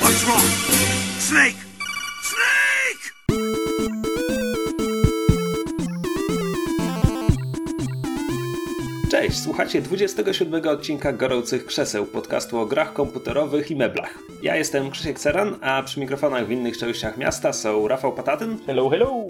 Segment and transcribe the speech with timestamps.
[0.00, 0.42] What's wrong?
[1.18, 1.56] Snake!
[2.22, 3.12] Snake!
[9.10, 14.18] Cześć, słuchacie 27 odcinka Gorących Krzeseł, podcastu o grach komputerowych i meblach.
[14.42, 18.88] Ja jestem Krzysiek Ceran, a przy mikrofonach w innych częściach miasta są Rafał Patatyn Hello,
[18.88, 19.26] hello!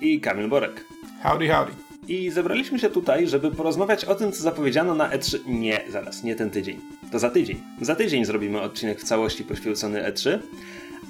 [0.00, 0.84] i Kamil Borek.
[1.22, 1.85] Howdy, howdy.
[2.08, 5.38] I zebraliśmy się tutaj, żeby porozmawiać o tym, co zapowiedziano na E3.
[5.46, 6.80] Nie, zaraz, nie ten tydzień.
[7.12, 7.60] To za tydzień.
[7.80, 10.38] Za tydzień zrobimy odcinek w całości poświęcony E3.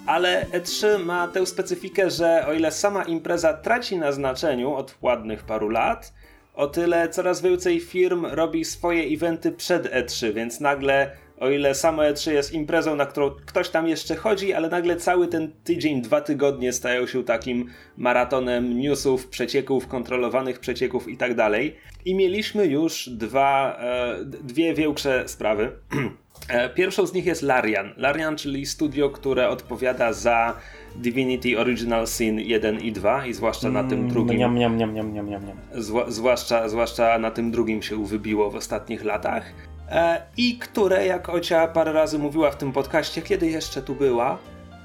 [0.07, 5.43] Ale E3 ma tę specyfikę, że o ile sama impreza traci na znaczeniu od ładnych
[5.43, 6.13] paru lat,
[6.55, 12.03] o tyle coraz więcej firm robi swoje eventy przed E3, więc nagle, o ile samo
[12.03, 16.21] E3 jest imprezą, na którą ktoś tam jeszcze chodzi, ale nagle cały ten tydzień, dwa
[16.21, 21.77] tygodnie stają się takim maratonem newsów, przecieków, kontrolowanych przecieków i tak dalej.
[22.05, 25.71] I mieliśmy już dwa, e, dwie większe sprawy.
[26.49, 27.95] E, Pierwszą z nich jest Larian.
[27.97, 30.57] Larian, czyli studio, które odpowiada za
[30.97, 34.39] Divinity Original Sin 1 i 2 i zwłaszcza na tym drugim.
[34.39, 35.57] Niam, niam, niam, niam, niam, niam, niam.
[35.75, 39.53] Zwa, zwłaszcza, zwłaszcza na tym drugim się wybiło w ostatnich latach.
[39.91, 44.39] E, I które, jak Ocia parę razy mówiła w tym podcaście, kiedy jeszcze tu była,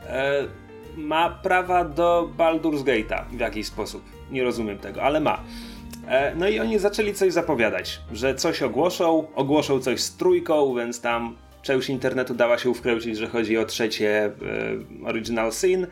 [0.07, 0.33] e,
[0.97, 4.03] ma prawa do Baldur's Gate'a w jakiś sposób.
[4.31, 5.43] Nie rozumiem tego, ale ma.
[6.07, 11.01] E, no i oni zaczęli coś zapowiadać, że coś ogłoszą, ogłoszą coś z trójką, więc
[11.01, 14.31] tam część internetu dała się wkręcić, że chodzi o trzecie
[15.05, 15.87] Original Sin,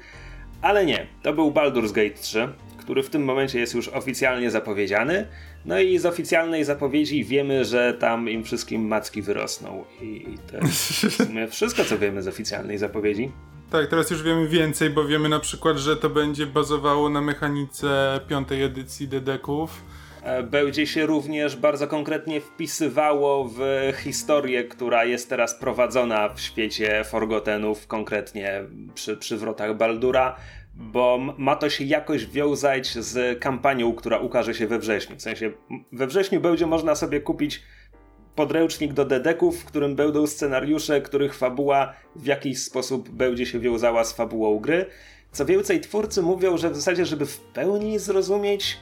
[0.62, 5.28] ale nie, to był Baldur's Gate 3, który w tym momencie jest już oficjalnie zapowiedziany.
[5.66, 9.86] No i z oficjalnej zapowiedzi wiemy, że tam im wszystkim macki wyrosną.
[10.02, 13.32] I, to jest wszystko, co wiemy z oficjalnej zapowiedzi.
[13.72, 18.20] Tak, teraz już wiemy więcej, bo wiemy na przykład, że to będzie bazowało na mechanice
[18.28, 19.82] piątej edycji Dedeków.
[20.24, 23.60] E, Będzie się również bardzo konkretnie wpisywało w
[23.98, 28.64] historię, która jest teraz prowadzona w świecie Forgottenów, konkretnie
[28.96, 30.36] przy przywrotach Baldura,
[30.80, 35.16] bo ma to się jakoś wiązać z kampanią, która ukaże się we wrześniu.
[35.16, 35.52] W sensie,
[35.92, 37.64] we wrześniu będzie można sobie kupić
[38.36, 44.04] podręcznik do dedeków, w którym będą scenariusze, których fabuła w jakiś sposób będzie się wiązała
[44.04, 44.86] z fabułą gry.
[45.32, 48.78] Co więcej, twórcy mówią, że w zasadzie, żeby w pełni zrozumieć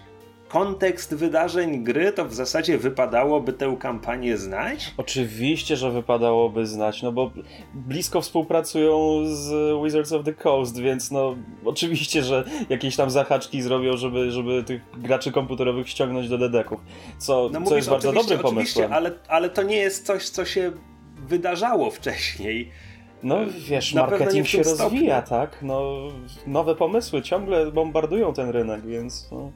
[0.50, 4.94] kontekst wydarzeń gry, to w zasadzie wypadałoby tę kampanię znać.
[4.98, 7.32] Oczywiście, że wypadałoby znać, no bo
[7.74, 9.52] blisko współpracują z
[9.84, 14.82] Wizards of the Coast, więc no oczywiście, że jakieś tam zahaczki zrobią, żeby, żeby tych
[14.98, 16.80] graczy komputerowych ściągnąć do dedeków,
[17.18, 18.94] co, No co jest bardzo oczywiście, dobrym oczywiście, pomysłem.
[18.94, 20.72] ale, ale to nie jest coś, co się
[21.28, 22.72] wydarzało wcześniej.
[23.24, 23.38] No
[23.70, 24.84] wiesz, Na marketing się tym stopniu.
[24.90, 25.58] rozwija, tak?
[25.62, 25.94] No
[26.48, 29.52] nowe pomysły ciągle bombardują ten rynek, więc no...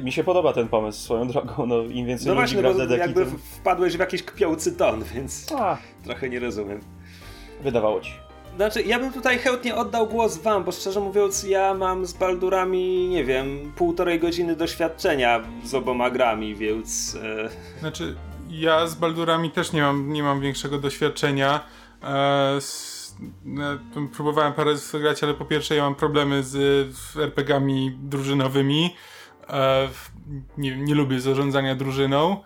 [0.00, 2.78] Mi się podoba ten pomysł swoją drogą, no im więcej No ludzi właśnie, gra bo
[2.78, 3.38] dedeki, jakby tym...
[3.38, 6.80] wpadłeś w jakiś kpiący ton, więc A, trochę nie rozumiem.
[7.62, 8.12] wydawało ci.
[8.56, 13.08] Znaczy, ja bym tutaj chętnie oddał głos wam, bo szczerze mówiąc, ja mam z Baldurami,
[13.08, 17.18] nie wiem, półtorej godziny doświadczenia z oboma grami, więc...
[17.76, 18.14] E, Znaczy,
[18.50, 21.60] ja z Baldurami też nie mam, nie mam większego doświadczenia.
[22.02, 23.16] E, s,
[23.96, 26.56] e, próbowałem parę razy grać, ale po pierwsze ja mam problemy z
[26.96, 28.94] w RPG-ami drużynowymi.
[29.50, 29.88] E,
[30.58, 32.36] nie, nie lubię zarządzania drużyną.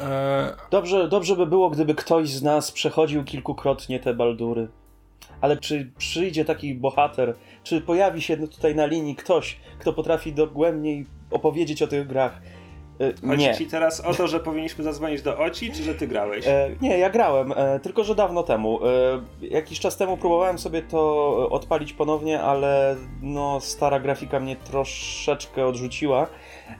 [0.00, 4.68] E, Dobrze, dobrze by było, gdyby ktoś z nas przechodził kilkukrotnie te baldury.
[5.40, 11.06] Ale czy przyjdzie taki bohater, czy pojawi się tutaj na linii ktoś, kto potrafi dogłębniej
[11.30, 12.40] opowiedzieć o tych grach?
[13.02, 13.54] E, chodzi nie.
[13.54, 16.46] ci teraz o to, że powinniśmy zadzwonić do Oci, czy że ty grałeś?
[16.46, 18.80] E, nie, ja grałem, e, tylko że dawno temu.
[18.86, 25.66] E, jakiś czas temu próbowałem sobie to odpalić ponownie, ale no stara grafika mnie troszeczkę
[25.66, 26.26] odrzuciła.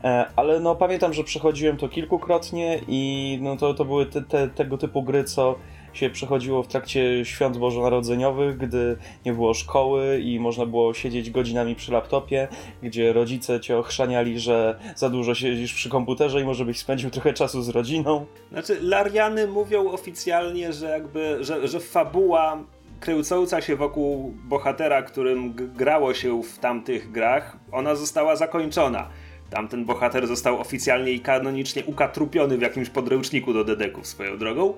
[0.04, 4.48] E, ale no pamiętam, że przechodziłem to kilkukrotnie i no to, to były te, te,
[4.48, 5.54] tego typu gry, co
[5.92, 11.74] się przechodziło w trakcie świąt bożonarodzeniowych, gdy nie było szkoły i można było siedzieć godzinami
[11.74, 12.48] przy laptopie,
[12.82, 17.32] gdzie rodzice cię ochrzaniali, że za dużo siedzisz przy komputerze i może byś spędził trochę
[17.32, 18.26] czasu z rodziną.
[18.52, 22.64] Znaczy, Lariany mówią oficjalnie, że jakby, że, że fabuła
[23.00, 29.08] kręcąca się wokół bohatera, którym grało się w tamtych grach, ona została zakończona.
[29.50, 34.74] Tamten bohater został oficjalnie i kanonicznie ukatrupiony w jakimś podręczniku do dedeków swoją drogą.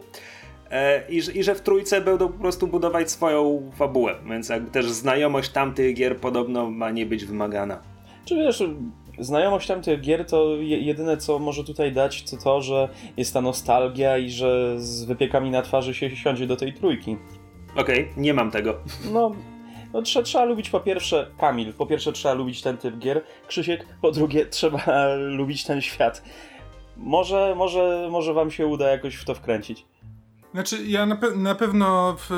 [0.70, 4.70] E, I, że- I że w trójce będą po prostu budować swoją fabułę, więc jakby
[4.70, 7.82] też znajomość tamtych gier podobno ma nie być wymagana.
[8.25, 8.62] Czy wiesz,
[9.19, 13.40] znajomość tamtych gier to je, jedyne co może tutaj dać to to, że jest ta
[13.40, 17.16] nostalgia i że z wypiekami na twarzy się siądzie do tej trójki.
[17.76, 18.75] Okej, nie mam tego.
[19.12, 19.32] No,
[19.93, 23.87] no trzeba, trzeba lubić po pierwsze, Kamil, po pierwsze trzeba lubić ten typ gier, Krzysiek,
[24.02, 26.22] po drugie trzeba lubić ten świat.
[26.96, 29.84] Może, może, może wam się uda jakoś w to wkręcić.
[30.55, 32.31] Znaczy, ja na, pe na pewno w,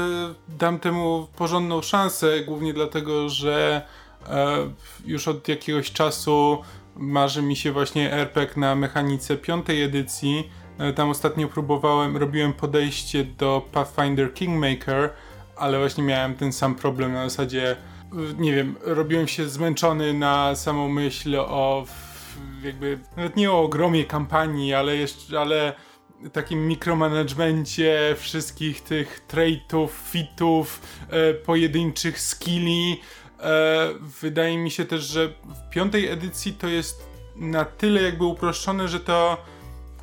[0.48, 3.82] dam temu porządną szansę, głównie dlatego, że
[4.28, 4.56] e,
[5.04, 6.62] już od jakiegoś czasu
[6.96, 10.50] marzy mi się właśnie RPG na mechanice piątej edycji.
[10.78, 15.10] E, tam ostatnio próbowałem, robiłem podejście do Pathfinder Kingmaker,
[15.56, 17.76] ale właśnie miałem ten sam problem na zasadzie, e,
[18.38, 21.84] nie wiem, robiłem się zmęczony na samą myśl o
[22.62, 25.72] jakby, nawet nie o ogromie kampanii, ale jeszcze, ale
[26.32, 30.80] takim mikromanagemencie wszystkich tych traitów, fitów,
[31.10, 33.00] e, pojedynczych skilli.
[33.40, 33.88] E,
[34.20, 39.00] wydaje mi się też, że w piątej edycji to jest na tyle jakby uproszczone, że
[39.00, 39.44] to.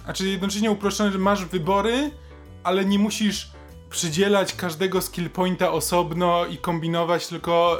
[0.03, 2.11] Znaczy jednocześnie uproszczone, że masz wybory,
[2.63, 3.52] ale nie musisz
[3.93, 7.79] przydzielać każdego skill pointa osobno i kombinować, tylko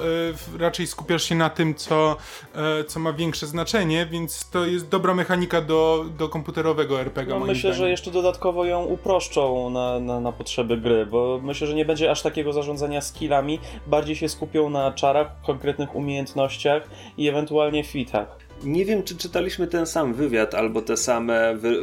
[0.56, 2.18] y, raczej skupiasz się na tym, co,
[2.81, 7.39] y, co ma większe znaczenie, więc to jest dobra mechanika do, do komputerowego RPG.
[7.39, 7.77] No, myślę, zdaniem.
[7.77, 12.12] że jeszcze dodatkowo ją uproszczą na, na, na, potrzeby gry, bo myślę, że nie będzie
[12.12, 16.83] aż takiego zarządzania skillami, bardziej się skupią na czarach, konkretnych umiejętnościach
[17.18, 18.38] i ewentualnie fitach.
[18.63, 21.77] Nie wiem, czy czytaliśmy ten sam wywiad albo te same wy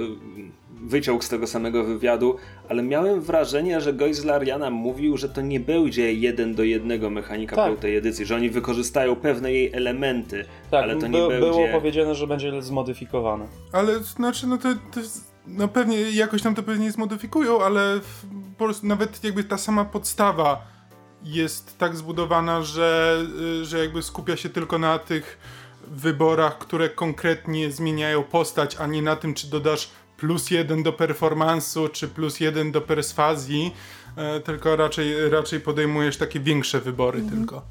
[0.82, 2.36] wyciąg z tego samego wywiadu,
[2.70, 7.78] ale miałem wrażenie, że Goizlariana mówił, że to nie będzie jeden do jednego mechanika tak.
[7.78, 11.46] tej edycji, że oni wykorzystają pewne jej elementy, tak, ale to nie by, będzie...
[11.46, 13.46] było powiedziane, że będzie zmodyfikowane.
[13.72, 15.00] Ale znaczy, no to, to
[15.46, 18.00] no pewnie jakoś tam to pewnie zmodyfikują, ale
[18.58, 20.66] po prostu nawet jakby ta sama podstawa
[21.24, 23.18] jest tak zbudowana, że,
[23.60, 25.38] y, że jakby skupia się tylko na tych
[25.90, 29.90] wyborach, które konkretnie zmieniają postać, a nie na tym, czy dodasz
[30.20, 33.72] plus jeden do performansu, czy plus jeden do perswazji,
[34.16, 37.38] e, tylko raczej, raczej podejmujesz takie większe wybory mhm.
[37.38, 37.62] tylko.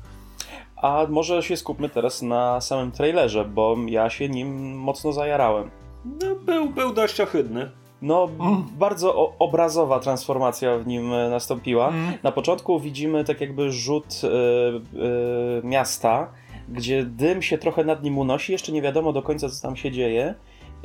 [0.76, 5.70] A może się skupmy teraz na samym trailerze, bo ja się nim mocno zajarałem.
[6.06, 7.72] No, był, był dość ohydny.
[8.02, 8.64] No, mm.
[8.78, 11.90] bardzo obrazowa transformacja w nim e, nastąpiła.
[11.90, 12.14] Mm.
[12.24, 16.32] Na początku widzimy tak jakby rzut y, y, miasta,
[16.70, 19.92] gdzie dym się trochę nad nim unosi, jeszcze nie wiadomo do końca co tam się
[19.92, 20.36] dzieje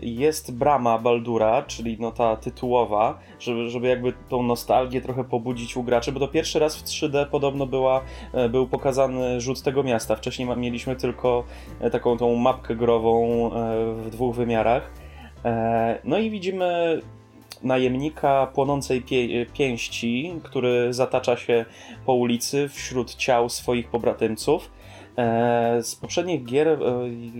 [0.02, 5.82] jest brama Baldura, czyli no ta tytułowa, żeby, żeby jakby tą nostalgię trochę pobudzić u
[5.82, 8.00] graczy, bo to pierwszy raz w 3D podobno była,
[8.32, 10.16] e, był pokazany rzut tego miasta.
[10.16, 11.44] Wcześniej mieliśmy tylko
[11.80, 13.50] e, taką tą mapkę grową e,
[13.94, 14.90] w dwóch wymiarach.
[16.04, 17.00] No i widzimy
[17.62, 21.64] najemnika płonącej pie pięści, który zatacza się
[22.06, 24.70] po ulicy wśród ciał swoich pobratymców.
[25.18, 26.78] E, z poprzednich gier e,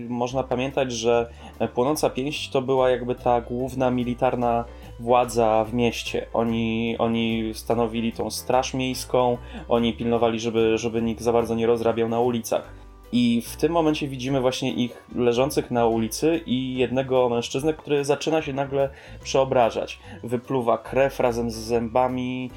[0.09, 1.29] można pamiętać, że
[1.73, 4.65] Płonąca Pięść to była jakby ta główna militarna
[4.99, 6.27] władza w mieście.
[6.33, 9.37] Oni, oni stanowili tą straż miejską,
[9.69, 12.84] oni pilnowali, żeby, żeby nikt za bardzo nie rozrabiał na ulicach.
[13.11, 18.41] I w tym momencie widzimy właśnie ich leżących na ulicy i jednego mężczyznę, który zaczyna
[18.41, 18.89] się nagle
[19.23, 19.99] przeobrażać.
[20.23, 22.51] Wypluwa krew razem z zębami,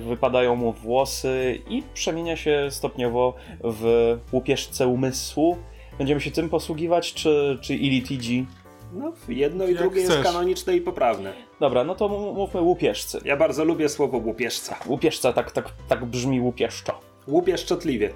[0.00, 3.34] wypadają mu włosy i przemienia się stopniowo
[3.64, 5.56] w łupieżce umysłu.
[5.98, 8.46] Będziemy się tym posługiwać, czy, czy ILTG?
[8.92, 10.16] No, jedno i Jak drugie chcesz.
[10.16, 11.32] jest kanoniczne i poprawne.
[11.60, 13.20] Dobra, no to mówmy łupieszcy.
[13.24, 14.76] Ja bardzo lubię słowo łupieszca.
[14.86, 17.00] Łupieszca, tak, tak, tak brzmi łupieszczo.
[17.28, 18.10] Łupieszczotliwie.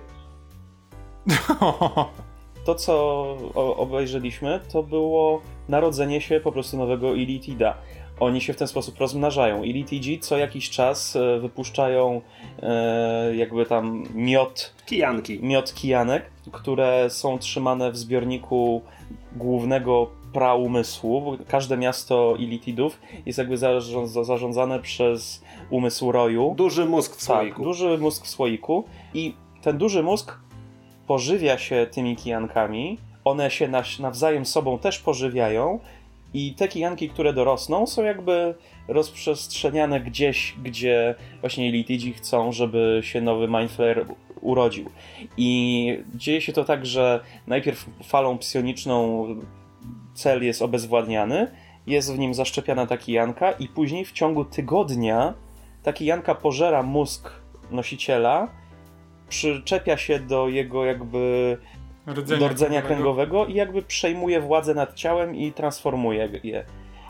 [2.65, 7.75] To, co obejrzeliśmy, to było narodzenie się po prostu nowego Illitida.
[8.21, 9.63] Oni się w ten sposób rozmnażają.
[9.63, 12.21] Illitidzi co jakiś czas e, wypuszczają
[12.63, 14.75] e, jakby tam miot...
[14.87, 15.41] Kijanki.
[15.43, 18.83] Miot kijanek, które są trzymane w zbiorniku
[19.37, 21.39] głównego praumysłu.
[21.49, 23.57] Każde miasto Illitidów jest jakby
[24.07, 26.55] zarządzane przez umysł roju.
[26.57, 27.57] Duży mózg w tak, słoiku.
[27.57, 28.85] Tak, duży mózg w słoiku.
[29.15, 30.39] I ten duży mózg
[31.07, 33.69] pożywia się tymi kijankami, one się
[34.01, 35.81] nawzajem sobą też pożywiają
[36.35, 38.55] i te kijanki, które dorosną, są jakby
[38.89, 44.07] rozprzestrzeniane gdzieś, gdzie właśnie Elitidzi chcą, żeby się nowy Mindflayer
[44.41, 44.91] urodził.
[45.37, 49.27] I dzieje się to tak, że najpierw falą psioniczną
[50.15, 51.51] cel jest obezwładniany,
[51.87, 55.35] jest w nim zaszczepiana ta kijanka i później w ciągu tygodnia
[55.83, 57.31] ta kijanka pożera mózg
[57.71, 58.49] nosiciela
[59.35, 61.57] przyczepia się do jego jakby
[62.09, 66.65] rdzenia, do rdzenia kręgowego i jakby przejmuje władzę nad ciałem i transformuje je.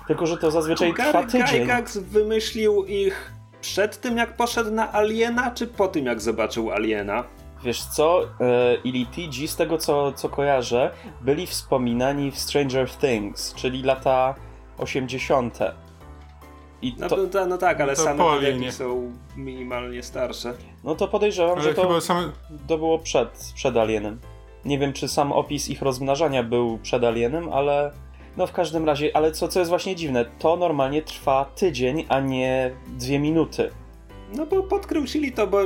[0.06, 1.60] Tylko, że to zazwyczaj Gary trwa tydzień.
[1.60, 7.24] Gygax wymyślił ich przed tym, jak poszedł na Aliena, czy po tym, jak zobaczył Aliena?
[7.64, 10.90] Wiesz co, e, Ilitigi, z tego co, co kojarzę,
[11.20, 14.34] byli wspominani w Stranger Things, czyli lata
[14.78, 15.58] 80.
[16.84, 20.54] I no, to, no, no tak, ale same powieki są minimalnie starsze.
[20.84, 22.32] No to podejrzewam, ale że to, same...
[22.66, 24.18] to było przed, przed Alienem.
[24.64, 27.92] Nie wiem, czy sam opis ich rozmnażania był przed Alienem, ale
[28.36, 32.20] no w każdym razie, ale co, co jest właśnie dziwne, to normalnie trwa tydzień, a
[32.20, 33.70] nie dwie minuty.
[34.36, 35.60] No bo podkręcili to, bo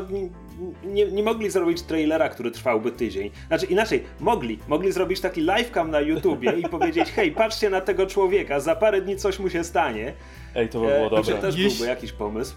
[0.84, 3.30] nie, nie mogli zrobić trailera, który trwałby tydzień.
[3.48, 4.58] Znaczy inaczej, mogli.
[4.68, 9.02] Mogli zrobić taki livecam na YouTubie i powiedzieć, hej, patrzcie na tego człowieka, za parę
[9.02, 10.14] dni coś mu się stanie.
[10.54, 11.34] Ej, to by było e, dobre.
[11.34, 12.54] To też byłby jakiś pomysł.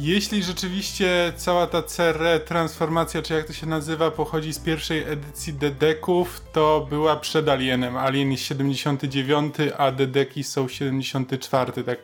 [0.00, 5.52] Jeśli rzeczywiście cała ta CR transformacja, czy jak to się nazywa, pochodzi z pierwszej edycji
[5.52, 7.96] Dedeków, to była przed Alienem.
[7.96, 11.98] Alien jest 79, a Dedeki są 74, tak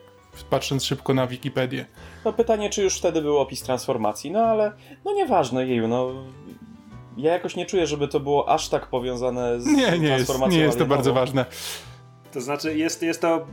[0.49, 1.85] patrząc szybko na Wikipedię.
[2.25, 4.71] No pytanie, czy już wtedy był opis transformacji, no ale
[5.05, 6.11] no nieważne, jeju, no
[7.17, 10.57] ja jakoś nie czuję, żeby to było aż tak powiązane z nie, nie transformacją jest,
[10.57, 11.45] Nie jest to bardzo ważne.
[12.33, 13.47] To znaczy jest, jest to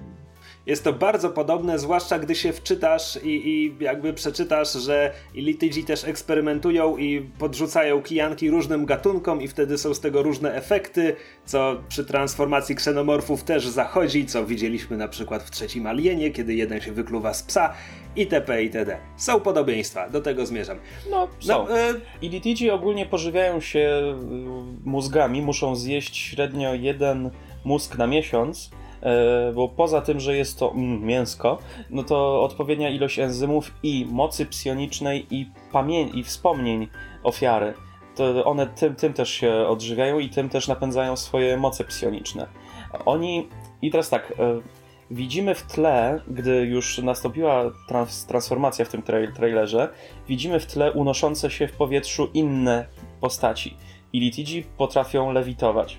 [0.66, 6.04] jest to bardzo podobne, zwłaszcza gdy się wczytasz i, i jakby przeczytasz, że Ilitydzi też
[6.04, 12.04] eksperymentują i podrzucają kijanki różnym gatunkom i wtedy są z tego różne efekty, co przy
[12.04, 17.35] transformacji ksenomorfów też zachodzi, co widzieliśmy na przykład w trzecim Alienie, kiedy jeden się wykluwa
[17.35, 17.75] z psa
[18.16, 18.62] itp.
[18.62, 18.99] itd.
[19.16, 20.78] Są podobieństwa, do tego zmierzam.
[21.11, 21.66] No, są.
[21.69, 27.31] No, e, Ilitydzi ogólnie pożywiają się y, mózgami, muszą zjeść średnio jeden
[27.64, 28.81] mózg na miesiąc, e,
[29.54, 31.59] bo poza tym, że jest to mm, mięsko,
[31.90, 36.88] no to odpowiednia ilość enzymów i mocy psionicznej i pamięci i wspomnień
[37.23, 37.75] ofiary.
[38.16, 42.47] To one tym, tym też się odżywiają i tym też napędzają swoje moce psioniczne.
[43.04, 43.49] Oni,
[43.82, 44.61] i teraz tak, e,
[45.11, 49.88] widzimy w tle, gdy już nastąpiła trans transformacja w tym trail trailerze,
[50.28, 52.87] widzimy w tle unoszące się w powietrzu inne
[53.21, 53.76] postaci.
[54.12, 55.99] Ilitidzi potrafią lewitować,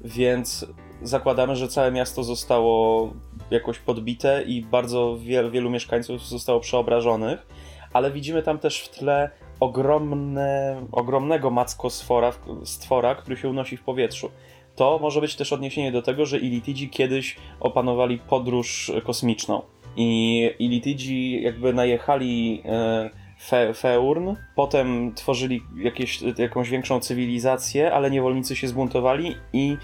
[0.00, 0.66] więc
[1.02, 3.10] zakładamy, że całe miasto zostało
[3.50, 7.46] jakoś podbite i bardzo wielu, wielu mieszkańców zostało przeobrażonych,
[7.92, 12.32] ale widzimy tam też w tle ogromne, ogromnego mackosfora,
[12.64, 14.30] stwora, który się unosi w powietrzu.
[14.76, 19.62] To może być też odniesienie do tego, że Ilitidzi kiedyś opanowali podróż kosmiczną.
[19.96, 23.10] I Ilitidzi jakby najechali e,
[23.40, 29.76] Fe, Feurn, potem tworzyli jakieś, jakąś większą cywilizację, ale niewolnicy się zbuntowali i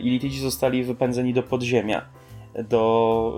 [0.00, 2.02] Ilitidzi zostali wypędzeni do podziemia,
[2.68, 3.32] do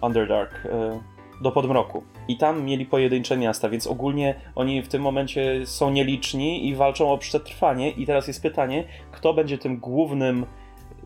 [0.00, 1.00] e, Underdark, e,
[1.40, 2.02] do podmroku.
[2.28, 7.12] I tam mieli pojedyncze miasta, więc ogólnie oni w tym momencie są nieliczni i walczą
[7.12, 7.90] o przetrwanie.
[7.90, 10.46] I teraz jest pytanie, kto będzie tym głównym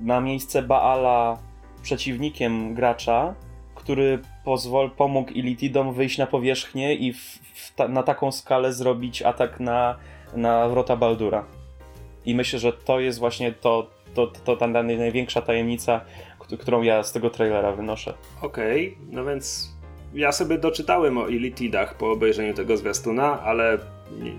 [0.00, 1.38] na miejsce Baala
[1.82, 3.34] przeciwnikiem gracza,
[3.74, 7.18] który pozwol, pomógł Ilitidom wyjść na powierzchnię i w,
[7.54, 9.96] w ta, na taką skalę zrobić atak na,
[10.36, 11.44] na wrota Baldura.
[12.26, 16.00] I myślę, że to jest właśnie to, to, to, ta największa tajemnica,
[16.58, 18.14] którą ja z tego trailera wynoszę.
[18.42, 19.72] Okej, okay, no więc
[20.14, 23.78] ja sobie doczytałem o Ilitidach po obejrzeniu tego zwiastuna, ale
[24.20, 24.34] nie,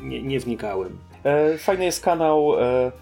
[0.00, 0.98] nie, nie wnikałem.
[1.24, 2.92] E, fajny jest kanał e,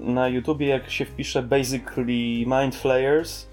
[0.00, 3.46] na YouTubie, jak się wpisze Basically Mind Flayers,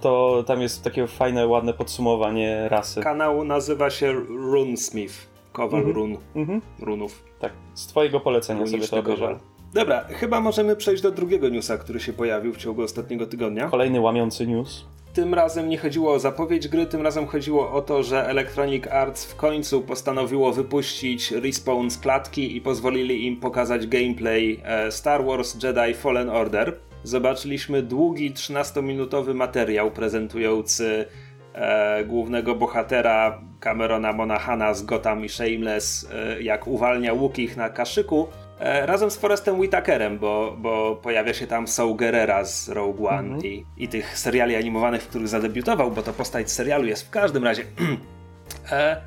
[0.00, 3.00] to tam jest takie fajne, ładne podsumowanie rasy.
[3.00, 5.14] Kanał nazywa się Runesmith.
[5.52, 5.96] Kowal mm -hmm.
[5.96, 6.16] run.
[6.34, 6.60] Mm -hmm.
[6.80, 7.24] runów.
[7.38, 9.38] Tak, z twojego polecenia sobie to obejrzałem.
[9.78, 13.68] Dobra, chyba możemy przejść do drugiego newsa, który się pojawił w ciągu ostatniego tygodnia.
[13.68, 14.84] Kolejny łamiący news.
[15.14, 19.24] Tym razem nie chodziło o zapowiedź gry, tym razem chodziło o to, że Electronic Arts
[19.24, 25.94] w końcu postanowiło wypuścić Respawn z klatki i pozwolili im pokazać gameplay Star Wars Jedi
[25.94, 26.76] Fallen Order.
[27.02, 31.06] Zobaczyliśmy długi 13-minutowy materiał prezentujący
[31.54, 38.28] e, głównego bohatera Camerona Monahana z Gotham i Shameless, e, jak uwalnia Wookiees na kaszyku,
[38.44, 43.18] e, razem z Forestem Whitakerem, bo, bo pojawia się tam Saul Gerrera z Rogue One
[43.18, 43.46] mm -hmm.
[43.46, 47.44] i, i tych seriali animowanych, w których zadebiutował, bo to postać serialu jest w każdym
[47.44, 47.64] razie.
[48.72, 49.00] e,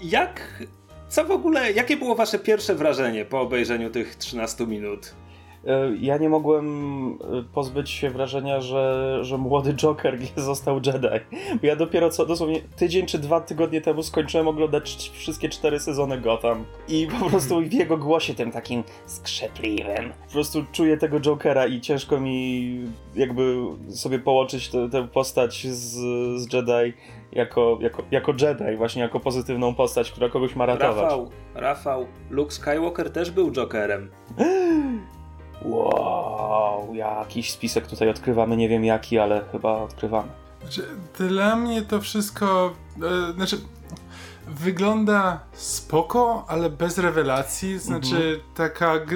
[0.00, 0.64] jak,
[1.08, 5.14] co w ogóle, jakie było wasze pierwsze wrażenie po obejrzeniu tych 13 minut?
[6.00, 7.18] Ja nie mogłem
[7.54, 11.24] pozbyć się wrażenia, że, że młody Joker nie został Jedi.
[11.62, 16.64] Ja dopiero co, dosłownie tydzień czy dwa tygodnie temu skończyłem oglądać wszystkie cztery sezony Gotham.
[16.88, 20.12] I po prostu w jego głosie tym takim skrzepliwym.
[20.26, 22.78] Po prostu czuję tego Jokera i ciężko mi
[23.14, 23.56] jakby
[23.88, 25.94] sobie połączyć tę postać z,
[26.40, 26.96] z Jedi
[27.32, 31.02] jako, jako, jako Jedi, właśnie jako pozytywną postać, która kogoś ma ratować.
[31.02, 34.10] Rafał, Rafał, Luke Skywalker też był Jokerem.
[35.62, 40.28] Wow, jakiś spisek tutaj odkrywamy, nie wiem jaki, ale chyba odkrywamy.
[40.60, 40.86] Znaczy,
[41.18, 42.72] dla mnie to wszystko,
[43.30, 43.60] e, znaczy,
[44.46, 48.40] wygląda spoko, ale bez rewelacji, znaczy mhm.
[48.54, 49.06] taka, e,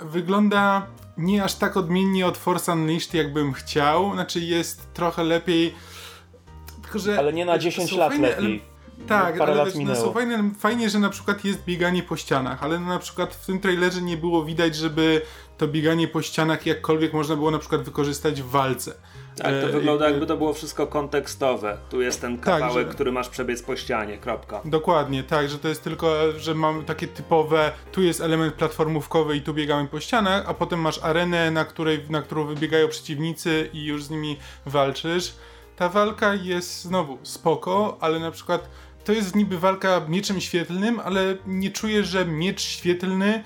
[0.00, 5.74] wygląda nie aż tak odmiennie od Force Unleashed, jakbym chciał, znaczy jest trochę lepiej,
[6.82, 7.18] tylko że...
[7.18, 8.69] Ale nie na 10 lat fajne, lepiej.
[9.08, 9.96] Tak, parę ale lat wiesz, no, minęło.
[10.06, 13.46] są fajne, fajnie, że na przykład jest bieganie po ścianach, ale no, na przykład w
[13.46, 15.22] tym trailerze nie było widać, żeby
[15.58, 18.94] to bieganie po ścianach jakkolwiek można było na przykład wykorzystać w walce.
[19.36, 21.78] Tak, to E, wygląda jakby- to było wszystko kontekstowe.
[21.90, 24.60] Tu jest ten Tak, kawałek, że- który masz przebiec po ścianie, kropka.
[24.64, 29.40] Dokładnie, tak, że to jest tylko, że mamy takie typowe, tu jest element platformówkowy i
[29.40, 33.84] tu biegamy po ścianach, a potem masz arenę, na, której, na którą wybiegają przeciwnicy i
[33.84, 35.34] już z nimi walczysz.
[35.76, 38.68] Ta walka jest znowu spoko, ale na przykład
[39.04, 43.44] to jest niby walka mieczem świetlnym, ale nie czuję, że miecz świetlny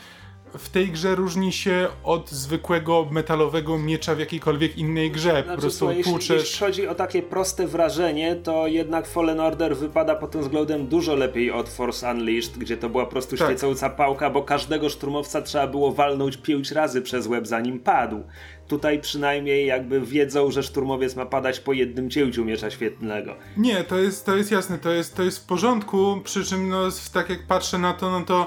[0.58, 5.30] w tej grze różni się od zwykłego metalowego miecza w jakiejkolwiek innej grze.
[5.30, 6.40] po Znaczy, prostu słuchaj, jeśli, tłuczesz...
[6.42, 11.14] jeśli chodzi o takie proste wrażenie, to jednak Fallen Order wypada pod tym względem dużo
[11.14, 13.48] lepiej od Force Unleashed, gdzie to była po prostu Tak.
[13.48, 18.22] świecąca pałka, bo każdego szturmowca trzeba było walnąć pięć razy przez łeb zanim padł.
[18.68, 23.34] Tutaj przynajmniej jakby wiedzą, że szturmowiec ma padać po jednym cięciu miecza świetlnego.
[23.56, 26.82] Nie, to jest, to jest jasne, to jest, to jest w porządku, przy czym no,
[27.12, 28.46] tak jak patrzę na to, no to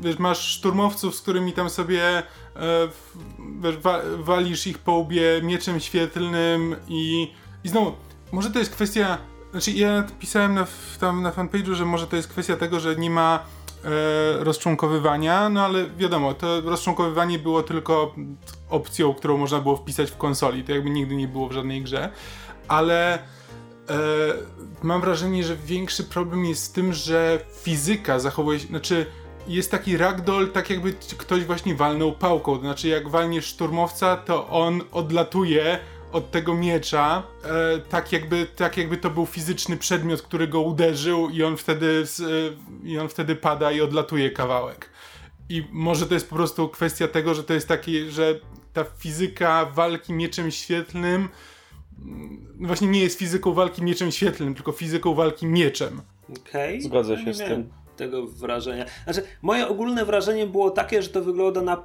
[0.00, 2.22] wiesz, masz szturmowców, z którymi tam sobie e,
[3.62, 7.32] wiesz, wa, walisz ich po łbie mieczem świetlnym i,
[7.64, 7.92] i znowu,
[8.32, 9.18] może to jest kwestia,
[9.50, 10.66] znaczy ja pisałem na,
[11.00, 13.44] tam na fanpage'u, że może to jest kwestia tego, że nie ma
[13.84, 18.14] e, rozczłonkowywania, no ale wiadomo, to rozczłonkowywanie było tylko
[18.70, 22.10] opcją, którą można było wpisać w konsoli, to jakby nigdy nie było w żadnej grze,
[22.68, 23.18] ale
[23.90, 23.96] E,
[24.82, 29.06] mam wrażenie, że większy problem jest z tym, że fizyka zachowuje się, znaczy
[29.48, 34.48] jest taki ragdoll, tak jakby ktoś właśnie walnął pałką, to znaczy jak walniesz szturmowca, to
[34.48, 35.78] on odlatuje
[36.14, 41.30] od tego miecza, e, tak, jakby, tak jakby to był fizyczny przedmiot, który go uderzył
[41.30, 42.04] i on wtedy,
[42.84, 44.90] e, i on wtedy pada i odlatuje kawałek.
[45.48, 48.40] I może to jest po prostu kwestia tego, że to jest takie, że
[48.72, 51.28] ta fizyka walki mieczem świetlnym
[52.58, 56.02] no właśnie nie jest fizyką walki mieczem świetlnym, tylko fizyką walki mieczem.
[56.40, 56.80] Okej.
[56.80, 57.70] Zgodzę Ja się nie z tym.
[57.96, 58.84] Tego wrażenia.
[59.04, 61.84] Znaczy, moje ogólne wrażenie było takie, że to wygląda na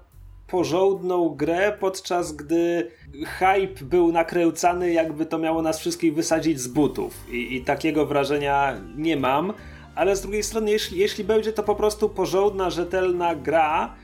[0.52, 2.92] porządną grę, podczas gdy
[3.40, 7.14] hype był nakręcany, jakby to miało nas wszystkich wysadzić z butów.
[7.32, 9.54] I, i takiego wrażenia nie mam.
[9.96, 13.96] Ale z drugiej strony, jeśli, jeśli będzie to po prostu porządna, rzetelna gra,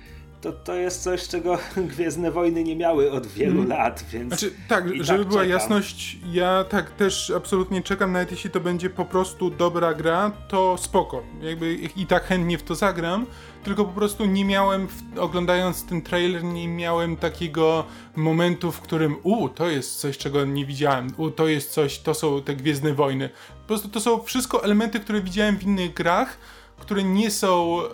[0.46, 1.58] to to jest coś, czego
[1.92, 4.28] Gwiezdne Wojny nie miały od wielu lat, więc...
[4.28, 5.50] Znaczy, tak, żeby tak była czekam.
[5.50, 10.78] jasność, ja tak też absolutnie czekam, nawet jeśli to będzie po prostu dobra gra, to
[10.78, 11.24] spoko.
[11.42, 13.26] Jakby i tak chętnie w to zagram,
[13.64, 19.50] tylko po prostu nie miałem, oglądając ten trailer, nie miałem takiego momentu, w którym u,
[19.50, 23.30] to jest coś, czego nie widziałem, u, to jest coś, to są te Gwiezdne Wojny.
[23.62, 26.38] Po prostu to są wszystko elementy, które widziałem w innych grach,
[26.78, 27.86] które nie są e,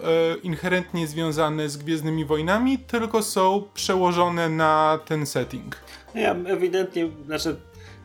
[0.43, 5.75] inherentnie związane z Gwiezdnymi Wojnami, tylko są przełożone na ten setting.
[6.15, 7.55] Ja ewidentnie, znaczy,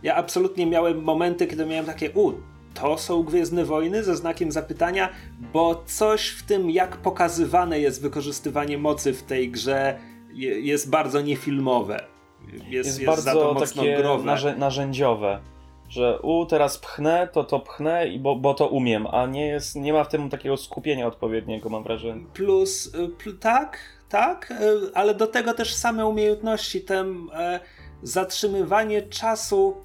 [0.02, 2.32] ja absolutnie miałem momenty, kiedy miałem takie, u,
[2.74, 5.08] to są Gwiezdne Wojny ze znakiem zapytania,
[5.52, 9.98] bo coś w tym, jak pokazywane jest wykorzystywanie mocy w tej grze,
[10.32, 12.04] je, jest bardzo niefilmowe.
[12.52, 14.24] Jest, Jest, jest, za to bardzo mocno takie growe.
[14.32, 15.40] narze- narzędziowe.
[15.88, 19.76] Że u, teraz pchnę, to to pchnę, i bo, bo to umiem, a nie, jest,
[19.76, 22.26] nie ma w tym takiego skupienia odpowiedniego, mam wrażenie.
[22.32, 27.60] Plus, y, pl- tak, tak, y, ale do tego też same umiejętności, ten e,
[28.02, 29.76] zatrzymywanie czasu.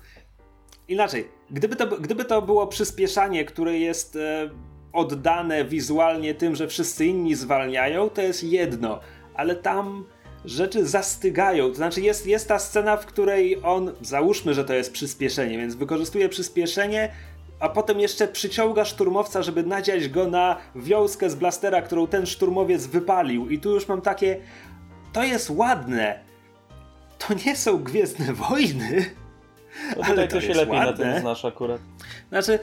[0.88, 4.50] Inaczej, gdyby to, gdyby to było przyspieszanie, które jest e,
[4.94, 9.00] oddane wizualnie tym, że wszyscy inni zwalniają, to jest jedno,
[9.34, 10.06] ale tam
[10.46, 11.70] rzeczy zastygają.
[11.70, 15.76] To znaczy, jest, jest ta scena, w której on, załóżmy, że to jest przyspieszenie, więc
[15.76, 17.12] wykorzystuje przyspieszenie,
[17.60, 22.86] a potem jeszcze przyciąga szturmowca, żeby nadziać go na wiązkę z blastera, którą ten szturmowiec
[22.86, 23.50] wypalił.
[23.50, 24.40] I tu już mam takie.
[25.14, 26.20] To jest ładne.
[27.18, 29.06] To nie są gwiezdne wojny.
[29.98, 31.12] No Ale tutaj to to się lepiej na ładne.
[31.14, 31.82] tym znasz akurat.
[32.30, 32.60] Znaczy,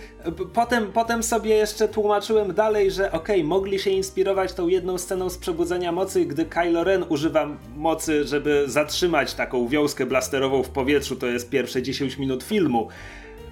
[0.54, 5.38] potem, potem sobie jeszcze tłumaczyłem dalej, że okej, mogli się inspirować tą jedną sceną z
[5.38, 11.26] Przebudzenia Mocy, gdy Kylo Ren używa mocy, żeby zatrzymać taką wiązkę blasterową w powietrzu, to
[11.26, 12.88] jest pierwsze 10 minut filmu.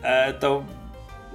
[0.02, 0.64] E, to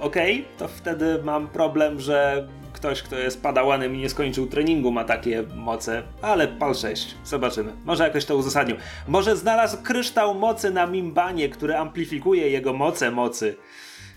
[0.00, 5.04] okej, to wtedy mam problem, że ktoś, kto jest padałanem i nie skończył treningu, ma
[5.04, 7.14] takie moce, ale pal 6.
[7.24, 7.72] Zobaczymy.
[7.84, 8.76] Może jakoś to uzasadnił.
[9.08, 13.56] Może znalazł kryształ mocy na Mimbanie, który amplifikuje jego moce mocy.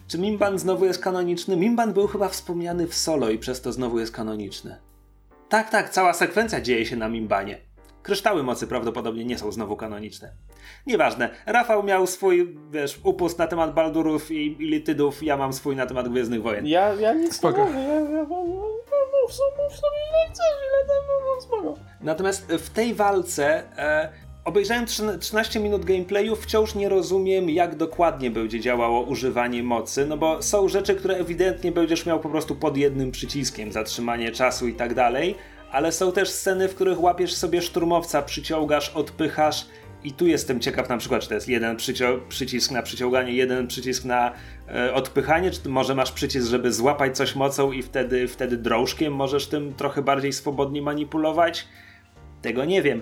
[0.08, 1.58] Czy Mimban znowu jest kanoniczny?
[1.58, 4.78] Mimban był chyba wspomniany w solo i przez to znowu jest kanoniczny.
[5.50, 7.65] Tak, tak, cała sekwencja dzieje się na Mimbanie.
[8.06, 10.32] Kryształy mocy prawdopodobnie nie są znowu kanoniczne.
[10.88, 11.30] Nieważne.
[11.46, 15.86] Rafał miał swój, wiesz, upust na temat Baldurów i, i Litydów, ja mam swój na
[15.86, 16.68] temat Gwiezdnych Wojen.
[16.68, 17.58] Ja, ja nic Spoko.
[17.58, 18.30] nie mówię, ja, ja, mów,
[19.24, 21.76] mów, sobie- mów sobie ile chcesz, ile tam mów, spoko.
[22.02, 24.10] Natomiast w tej walce e,
[24.44, 24.86] ob- obejrzałem
[25.20, 30.68] 13 minut gameplayu, wciąż nie rozumiem, jak dokładnie będzie działało używanie mocy, no bo są
[30.68, 35.36] rzeczy, które ewidentnie będziesz miał po prostu pod jednym przyciskiem, zatrzymanie czasu i tak dalej,
[35.72, 39.66] ale są też sceny, w których łapiesz sobie szturmowca, przyciągasz, odpychasz
[40.04, 41.78] i tu jestem ciekaw na przykład, czy to jest jeden
[42.30, 44.32] przycisk na przyciąganie, jeden przycisk na
[44.76, 49.48] e, odpychanie, czy może masz przycisk, żeby złapać coś mocą i wtedy, wtedy drążkiem możesz
[49.48, 51.68] tym trochę bardziej swobodnie manipulować?
[52.42, 53.02] Tego nie wiem.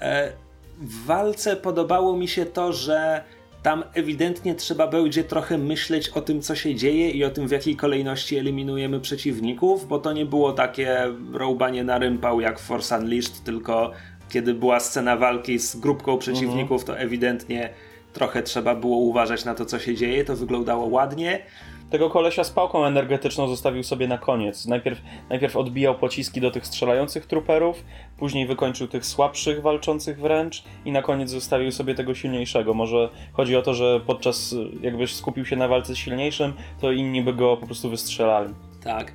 [0.00, 0.32] E,
[0.80, 3.24] w walce podobało mi się to, że
[3.62, 7.50] tam ewidentnie trzeba będzie trochę myśleć o tym, co się dzieje i o tym, w
[7.50, 10.98] jakiej kolejności eliminujemy przeciwników, bo to nie było takie
[11.32, 13.92] rołbanie na rympał jak Force Unleashed, tylko
[14.28, 17.70] kiedy była scena walki z grupką przeciwników, to ewidentnie
[18.12, 20.24] trochę trzeba było uważać na to, co się dzieje.
[20.24, 21.42] To wyglądało ładnie.
[21.90, 24.66] Tego kolesia z pałką energetyczną zostawił sobie na koniec.
[24.66, 27.84] Najpierw, najpierw odbijał pociski do tych strzelających truperów,
[28.16, 32.74] później wykończył tych słabszych, walczących wręcz i na koniec zostawił sobie tego silniejszego.
[32.74, 37.22] Może chodzi o to, że podczas jakbyś skupił się na walce z silniejszym, to inni
[37.22, 38.54] by go po prostu wystrzelali.
[38.84, 39.12] Tak.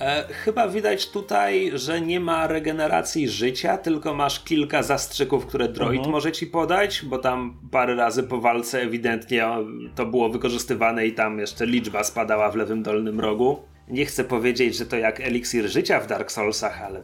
[0.00, 5.98] E, chyba widać tutaj, że nie ma regeneracji życia, tylko masz kilka zastrzyków, które droid
[5.98, 6.12] mhm.
[6.12, 9.46] może ci podać, bo tam parę razy po walce ewidentnie
[9.94, 13.62] to było wykorzystywane i tam jeszcze liczba spadała w lewym dolnym rogu.
[13.88, 17.02] Nie chcę powiedzieć, że to jak eliksir życia w Dark Soulsach, ale.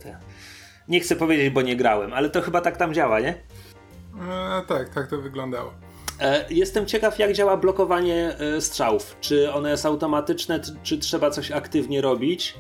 [0.88, 3.28] Nie chcę powiedzieć, bo nie grałem, ale to chyba tak tam działa, nie?
[3.28, 5.72] E, tak, tak to wyglądało.
[6.20, 9.16] E, jestem ciekaw, jak działa blokowanie e, strzałów.
[9.20, 12.54] Czy one jest automatyczne, czy trzeba coś aktywnie robić?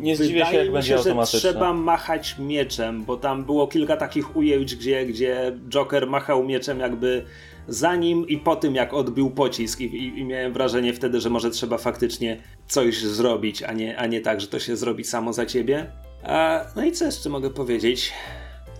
[0.00, 1.40] Nie zdziwię się, jak będzie automatyczne.
[1.40, 6.80] że trzeba machać mieczem, bo tam było kilka takich ujęć, gdzie, gdzie Joker machał mieczem
[6.80, 7.24] jakby
[7.68, 9.80] za nim i po tym, jak odbił pocisk.
[9.80, 14.06] I, i, i miałem wrażenie wtedy, że może trzeba faktycznie coś zrobić, a nie, a
[14.06, 15.92] nie tak, że to się zrobi samo za ciebie.
[16.22, 18.12] A, no i co jeszcze mogę powiedzieć?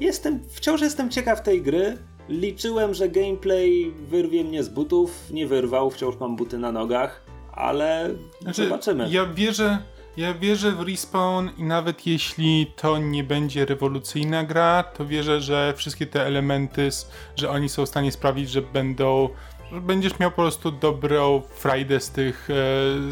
[0.01, 1.97] Jestem, wciąż jestem ciekaw tej gry.
[2.29, 5.31] Liczyłem, że gameplay wyrwie mnie z butów.
[5.31, 8.11] Nie wyrwał, wciąż mam buty na nogach, ale
[8.43, 9.09] znaczy, zobaczymy.
[9.11, 9.79] Ja wierzę,
[10.17, 15.75] ja wierzę w Respawn i nawet jeśli to nie będzie rewolucyjna gra, to wierzę, że
[15.77, 16.89] wszystkie te elementy,
[17.37, 19.29] że oni są w stanie sprawić, że będą
[19.73, 22.55] że będziesz miał po prostu dobrą frajdę z tych, e,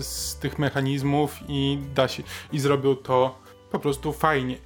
[0.03, 3.39] z tych mechanizmów i da się, i zrobią to
[3.71, 4.57] po prostu fajnie.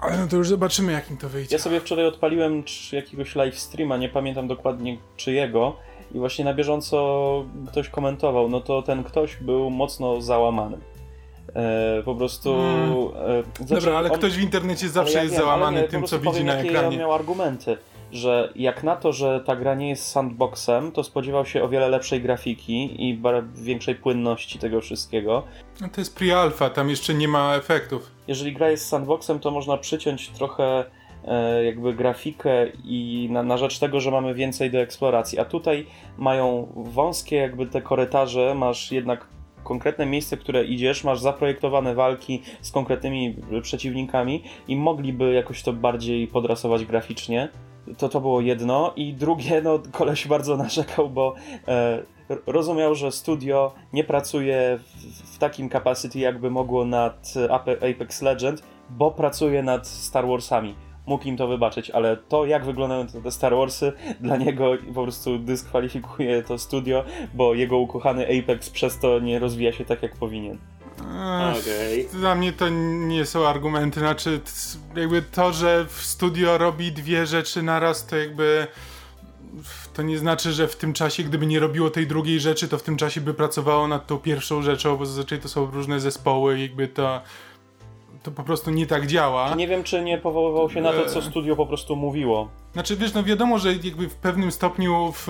[0.00, 1.56] Ale no to już zobaczymy, jak im to wyjdzie.
[1.56, 5.76] Ja sobie wczoraj odpaliłem jakiegoś live streama, nie pamiętam dokładnie czyjego,
[6.14, 8.48] i właśnie na bieżąco ktoś komentował.
[8.48, 10.78] No to ten ktoś był mocno załamany.
[11.54, 12.54] E, po prostu.
[12.54, 12.92] Hmm.
[13.60, 16.44] E, znaczy, Dobra, ale on, ktoś w internecie zawsze jest wiem, załamany tym, co widzi
[16.44, 16.96] na ekranie.
[16.96, 17.76] Ja miał argumenty,
[18.12, 21.88] że jak na to, że ta gra nie jest sandboxem, to spodziewał się o wiele
[21.88, 23.22] lepszej grafiki i
[23.54, 25.42] większej płynności tego wszystkiego.
[25.80, 28.10] No to jest pre-alpha, tam jeszcze nie ma efektów.
[28.28, 30.84] Jeżeli gra jest sandboxem, to można przyciąć trochę
[31.24, 35.38] e, jakby grafikę i na, na, rzecz tego, że mamy więcej do eksploracji.
[35.38, 35.86] A tutaj
[36.18, 39.26] mają wąskie jakby te korytarze, masz jednak
[39.64, 46.26] konkretne miejsce, które idziesz, masz zaprojektowane walki z konkretnymi przeciwnikami i mogliby jakoś to bardziej
[46.28, 47.48] podrasować graficznie.
[47.98, 48.92] To to było jedno.
[48.96, 51.34] I drugie, no koleś bardzo narzekał, bo
[51.68, 52.02] e,
[52.46, 57.34] rozumiał, że studio nie pracuje w, w takim capacity, jakby mogło nad
[57.90, 60.74] Apex Legend, bo pracuje nad Star Warsami
[61.06, 65.38] mógł im to wybaczyć, ale to jak wyglądają te Star Warsy dla niego po prostu
[65.38, 70.58] dyskwalifikuje to studio, bo jego ukochany Apex przez to nie rozwija się tak jak powinien.
[71.00, 72.06] Okay.
[72.12, 72.68] Dla mnie to
[73.08, 74.40] nie są argumenty, znaczy
[74.96, 78.66] jakby to, że w studio robi dwie rzeczy naraz, to jakby
[79.94, 82.82] to nie znaczy, że w tym czasie, gdyby nie robiło tej drugiej rzeczy, to w
[82.82, 86.88] tym czasie by pracowało nad tą pierwszą rzeczą, bo zazwyczaj to są różne zespoły, jakby
[86.88, 87.20] to
[88.22, 89.54] to po prostu nie tak działa.
[89.54, 91.22] Nie wiem, czy nie powoływał się na to, co e.
[91.22, 92.48] studio po prostu mówiło.
[92.72, 95.28] Znaczy, wiesz, no wiadomo, że jakby w pewnym stopniu w,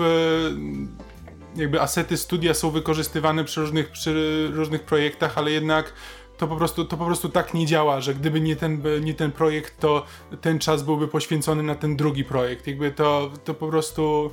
[1.55, 5.93] jakby asety studia są wykorzystywane przy różnych, przy różnych projektach, ale jednak
[6.37, 9.31] to po, prostu, to po prostu tak nie działa, że gdyby nie ten, nie ten
[9.31, 10.05] projekt, to
[10.41, 12.67] ten czas byłby poświęcony na ten drugi projekt.
[12.67, 14.31] Jakby to, to po prostu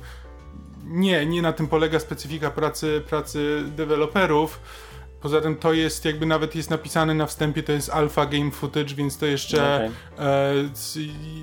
[0.85, 4.59] nie, nie na tym polega specyfika pracy, pracy deweloperów
[5.21, 8.95] Poza tym to jest, jakby nawet jest napisane na wstępie, to jest alpha game footage,
[8.95, 9.75] więc to jeszcze,
[10.15, 10.25] okay.
[10.27, 10.53] e,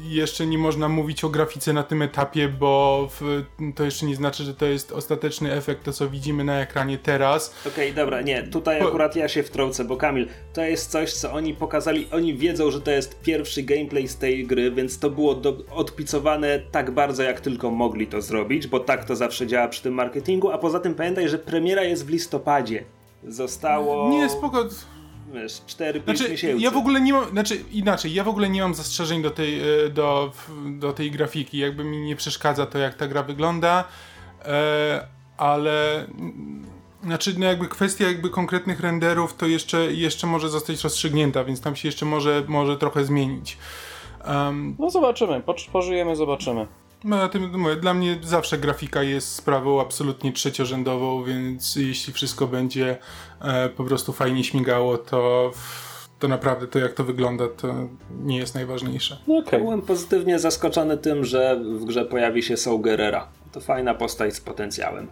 [0.09, 4.45] jeszcze nie można mówić o grafice na tym etapie, bo w, to jeszcze nie znaczy,
[4.45, 7.55] że to jest ostateczny efekt, to co widzimy na ekranie teraz.
[7.67, 11.33] Okej, okay, dobra, nie, tutaj akurat ja się wtrącę, bo Kamil, to jest coś, co
[11.33, 15.35] oni pokazali, oni wiedzą, że to jest pierwszy gameplay z tej gry, więc to było
[15.35, 19.83] do, odpicowane tak bardzo, jak tylko mogli to zrobić, bo tak to zawsze działa przy
[19.83, 22.98] tym marketingu, a poza tym pamiętaj, że premiera jest w listopadzie.
[23.29, 24.09] Zostało.
[24.11, 24.65] Nie, spoko.
[25.35, 26.63] wiesz, 4-5 Znaczy, miesięcy.
[26.63, 29.61] ja w ogóle nie mam, znaczy inaczej, ja w ogóle nie mam zastrzeżeń do tej,
[29.61, 30.33] e, do,
[30.71, 33.85] do tej grafiki, jakby mi nie przeszkadza to, jak ta gra wygląda,
[34.45, 36.07] e, ale
[37.05, 41.77] znaczy, no jakby kwestia jakby konkretnych renderów to jeszcze, jeszcze może zostać rozstrzygnięta, więc tam
[41.77, 43.59] się jeszcze może, może trochę zmienić.
[44.29, 46.67] Um, No zobaczymy, po, pożyjemy, zobaczymy.
[47.05, 52.47] No, na tym mówię, dla mnie zawsze grafika jest sprawą absolutnie trzeciorzędową, więc jeśli wszystko
[52.47, 52.97] będzie
[53.41, 55.53] e, po prostu fajnie śmigało, to,
[56.19, 57.75] to naprawdę to jak to wygląda, to
[58.25, 59.19] nie jest najważniejsze.
[59.27, 59.61] No okej.
[59.61, 63.29] Byłem pozytywnie zaskoczony tym, że w grze pojawi się Saul Gerrera.
[63.53, 65.09] To fajna postać z potencjałem.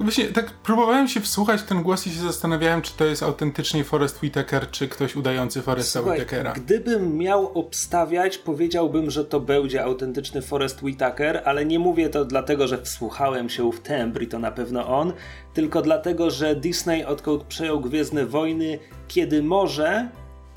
[0.00, 3.84] Właśnie tak próbowałem się wsłuchać w ten głos i się zastanawiałem, czy to jest autentycznie
[3.84, 6.52] Forest Whitaker, czy ktoś udający Foresta Słuchaj, Whitakera.
[6.52, 12.68] gdybym miał obstawiać, powiedziałbym, że to będzie autentyczny Forest Whitaker, ale nie mówię to dlatego,
[12.68, 15.12] że wsłuchałem się w tembr i to na pewno on,
[15.54, 18.78] tylko dlatego, że Disney odkąd przejął Gwiezdne Wojny,
[19.08, 20.08] kiedy może,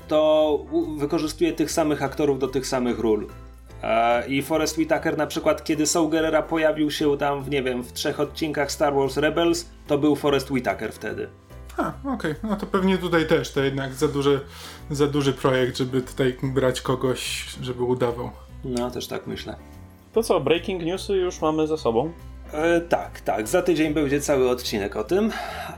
[0.08, 0.58] to
[0.96, 3.26] wykorzystuje tych samych aktorów do tych samych ról.
[3.82, 7.82] E, I Forest Whitaker na przykład, kiedy Saul Gerrera pojawił się tam w, nie wiem,
[7.82, 11.28] w trzech odcinkach Star Wars Rebels, to był Forest Whitaker wtedy.
[11.76, 14.40] A, okej, no to pewnie tutaj też, to jednak za duży,
[14.90, 18.30] za duży projekt, żeby tutaj brać kogoś, żeby udawał.
[18.64, 19.56] No, też tak myślę.
[20.12, 22.12] To co, breaking newsy już mamy za sobą.
[22.52, 23.48] E, tak, tak.
[23.48, 25.30] Za tydzień będzie cały odcinek o tym.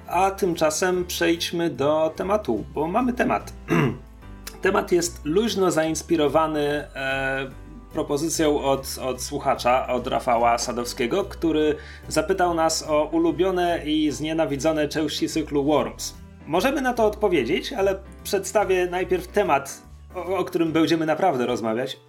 [0.07, 3.53] A tymczasem przejdźmy do tematu, bo mamy temat.
[4.63, 6.61] temat jest luźno zainspirowany
[6.95, 7.51] e,
[7.95, 11.77] propozycją od, od słuchacza, od Rafała Sadowskiego, który
[12.09, 16.15] zapytał nas o ulubione i znienawidzone części cyklu Worms.
[16.47, 19.83] Możemy na to odpowiedzieć, ale przedstawię najpierw temat,
[20.15, 21.97] o, o którym będziemy naprawdę rozmawiać.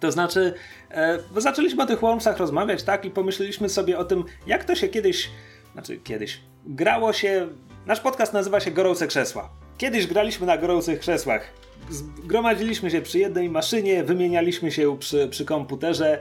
[0.00, 0.54] To znaczy,
[0.90, 3.04] e, bo zaczęliśmy o tych Wormsach rozmawiać, tak?
[3.04, 5.30] I pomyśleliśmy sobie o tym, jak to się kiedyś,
[5.72, 7.48] znaczy kiedyś, grało się.
[7.86, 9.50] Nasz podcast nazywa się Gorące Krzesła.
[9.78, 11.61] Kiedyś graliśmy na gorących krzesłach.
[11.90, 16.18] Zgromadziliśmy się przy jednej maszynie, wymienialiśmy się przy, przy komputerze.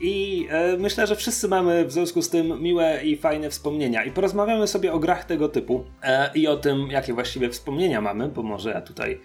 [0.00, 4.04] I e, myślę, że wszyscy mamy w związku z tym miłe i fajne wspomnienia.
[4.04, 8.28] I porozmawiamy sobie o grach tego typu e, i o tym, jakie właściwie wspomnienia mamy,
[8.28, 9.20] bo może ja tutaj,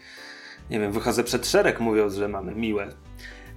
[0.69, 2.87] nie wiem, wychodzę przed szereg mówiąc, że mamy miłe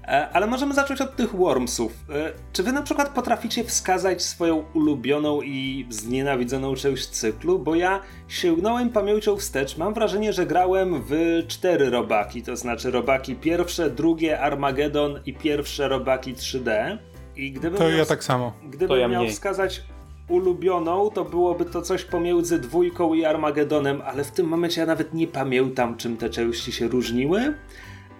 [0.07, 1.93] Ale możemy zacząć od tych Wormsów.
[2.11, 7.59] E, Czy wy na przykład potraficie wskazać swoją ulubioną i znienawidzoną część cyklu?
[7.59, 9.77] Bo ja sięgnąłem pamięcią wstecz.
[9.77, 15.89] Mam wrażenie, że grałem w cztery robaki, to znaczy robaki pierwsze, drugie Armageddon i pierwsze
[15.89, 16.99] robaki 3D.
[17.37, 18.53] I gdybym To miał, ja tak samo.
[18.71, 19.83] gdybym ja miał wskazać
[20.29, 25.15] ulubioną, to byłoby to coś pomiędzy dwójką i Armagedonem, ale w tym momencie ja nawet
[25.15, 27.55] nie pamiętam, czym te części się różniły.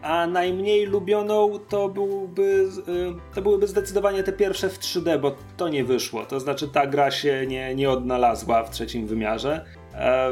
[0.03, 5.69] A najmniej lubioną to, byłby, y, to byłyby zdecydowanie te pierwsze w 3D, bo to
[5.69, 6.27] nie wyszło.
[6.27, 9.65] To znaczy ta gra się nie, nie odnalazła w trzecim wymiarze.
[9.95, 10.31] E,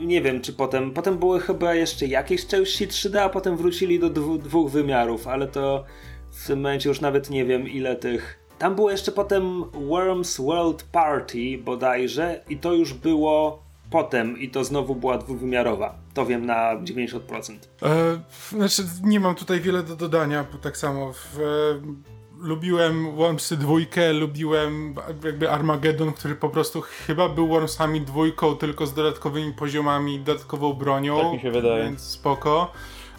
[0.00, 0.90] nie wiem, czy potem.
[0.90, 5.46] Potem były chyba jeszcze jakieś części 3D, a potem wrócili do dwu, dwóch wymiarów, ale
[5.46, 5.84] to
[6.30, 8.46] w tym momencie już nawet nie wiem, ile tych.
[8.58, 14.64] Tam było jeszcze potem Worms World Party bodajże, i to już było potem, i to
[14.64, 15.94] znowu była dwuwymiarowa.
[16.14, 17.58] To wiem na 90%.
[17.82, 22.06] E, znaczy, nie mam tutaj wiele do dodania, bo tak samo w, e,
[22.38, 24.94] lubiłem Wormsy dwójkę, lubiłem
[25.24, 31.20] jakby Armageddon, który po prostu chyba był Wormsami dwójką, tylko z dodatkowymi poziomami, dodatkową bronią.
[31.22, 31.84] Tak mi się wydaje.
[31.84, 32.72] Więc spoko.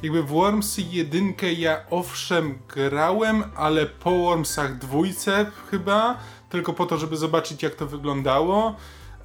[0.03, 6.17] Jakby w Wormsy jedynkę ja owszem grałem, ale po Wormsach dwójce chyba,
[6.49, 8.75] tylko po to, żeby zobaczyć jak to wyglądało.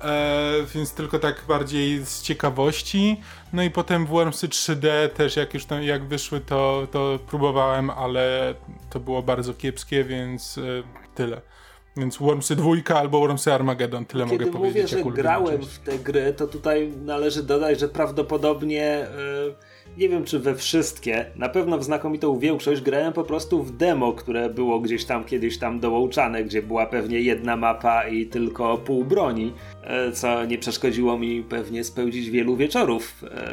[0.03, 3.21] E, więc tylko tak bardziej z ciekawości.
[3.53, 7.91] No i potem w Wormsy 3D też jak już tam, jak wyszły to, to próbowałem,
[7.91, 8.55] ale
[8.91, 10.63] to było bardzo kiepskie, więc e,
[11.15, 11.41] tyle.
[11.97, 14.91] Więc Wormsy 2 albo Wormsy Armageddon, tyle Kiedy mogę mówię, powiedzieć.
[14.91, 19.09] że jak ulubiona grałem w te gry, to tutaj należy dodać, że prawdopodobnie e,
[19.97, 24.13] nie wiem czy we wszystkie, na pewno w znakomitą większość grałem po prostu w demo,
[24.13, 29.05] które było gdzieś tam kiedyś tam dołączane, gdzie była pewnie jedna mapa i tylko pół
[29.05, 29.53] broni,
[29.85, 33.53] e, co nie przeszkodziło mi pewnie spełdzić wielu wieczorów e,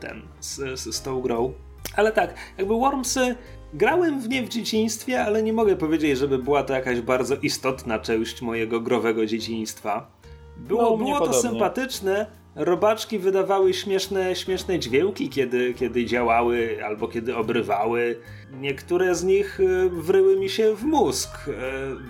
[0.00, 1.52] ten z, z, z tą grą.
[1.96, 3.36] Ale tak, jakby Wormsy
[3.74, 7.98] grałem w nie w dzieciństwie, ale nie mogę powiedzieć, żeby była to jakaś bardzo istotna
[7.98, 10.10] część mojego growego dzieciństwa.
[10.56, 12.26] Było, No, było to sympatyczne.
[12.58, 18.20] Robaczki wydawały śmieszne, śmieszne dźwięki, kiedy, kiedy działały albo kiedy obrywały.
[18.60, 21.52] Niektóre z nich y, wryły mi się w mózg, y,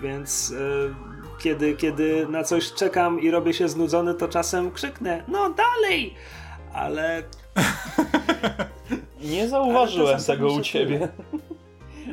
[0.01, 0.55] więc y,
[1.39, 6.13] kiedy, kiedy na coś czekam i robię się znudzony, to czasem krzyknę: No dalej!
[6.73, 7.23] Ale
[9.31, 11.07] Nie zauważyłem tego u ciebie.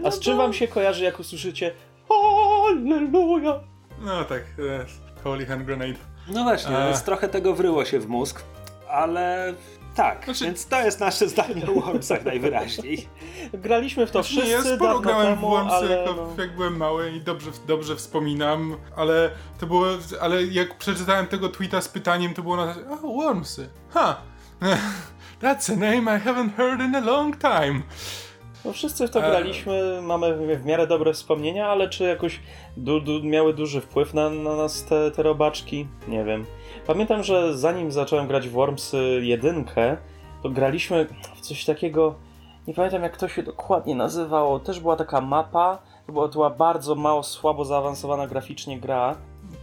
[0.00, 1.74] No A z czym wam się kojarzy, jak usłyszycie
[2.08, 3.60] Halleluja?
[4.00, 4.86] No tak, e,
[5.24, 6.15] Holy Hand Grenade.
[6.28, 6.86] No właśnie, E.
[6.86, 8.42] więc trochę tego wryło się w mózg,
[8.90, 9.54] ale
[9.94, 13.08] Tak, Znaczy- więc to jest nasze zdanie o Wormsach najwyraźniej.
[13.52, 16.42] Graliśmy w to Znaczy, nie, wszyscy ja sporo grałem temu, w Wormsy, ale jako, no,
[16.42, 19.86] jak byłem mały i dobrze, dobrze wspominam, ale to było,
[20.20, 24.16] ale jak przeczytałem tego tweeta z pytaniem, to było na zasadzie, o, Wormsy, ha,
[25.42, 27.82] that's a name I haven't heard in a long time.
[28.64, 29.30] no wszyscy w to E.
[29.30, 32.40] graliśmy, mamy w miarę dobre wspomnienia, ale czy jakoś
[32.76, 35.86] du, du, miały duży wpływ na, na nas te, te robaczki?
[36.08, 36.44] Nie wiem.
[36.86, 39.96] Pamiętam, że zanim zacząłem grać w Wormsy jedynkę,
[40.42, 42.14] to graliśmy w coś takiego,
[42.68, 46.50] nie pamiętam jak to się dokładnie nazywało, też była taka mapa, to była, to była
[46.50, 49.16] bardzo mało, słabo zaawansowana graficznie gra,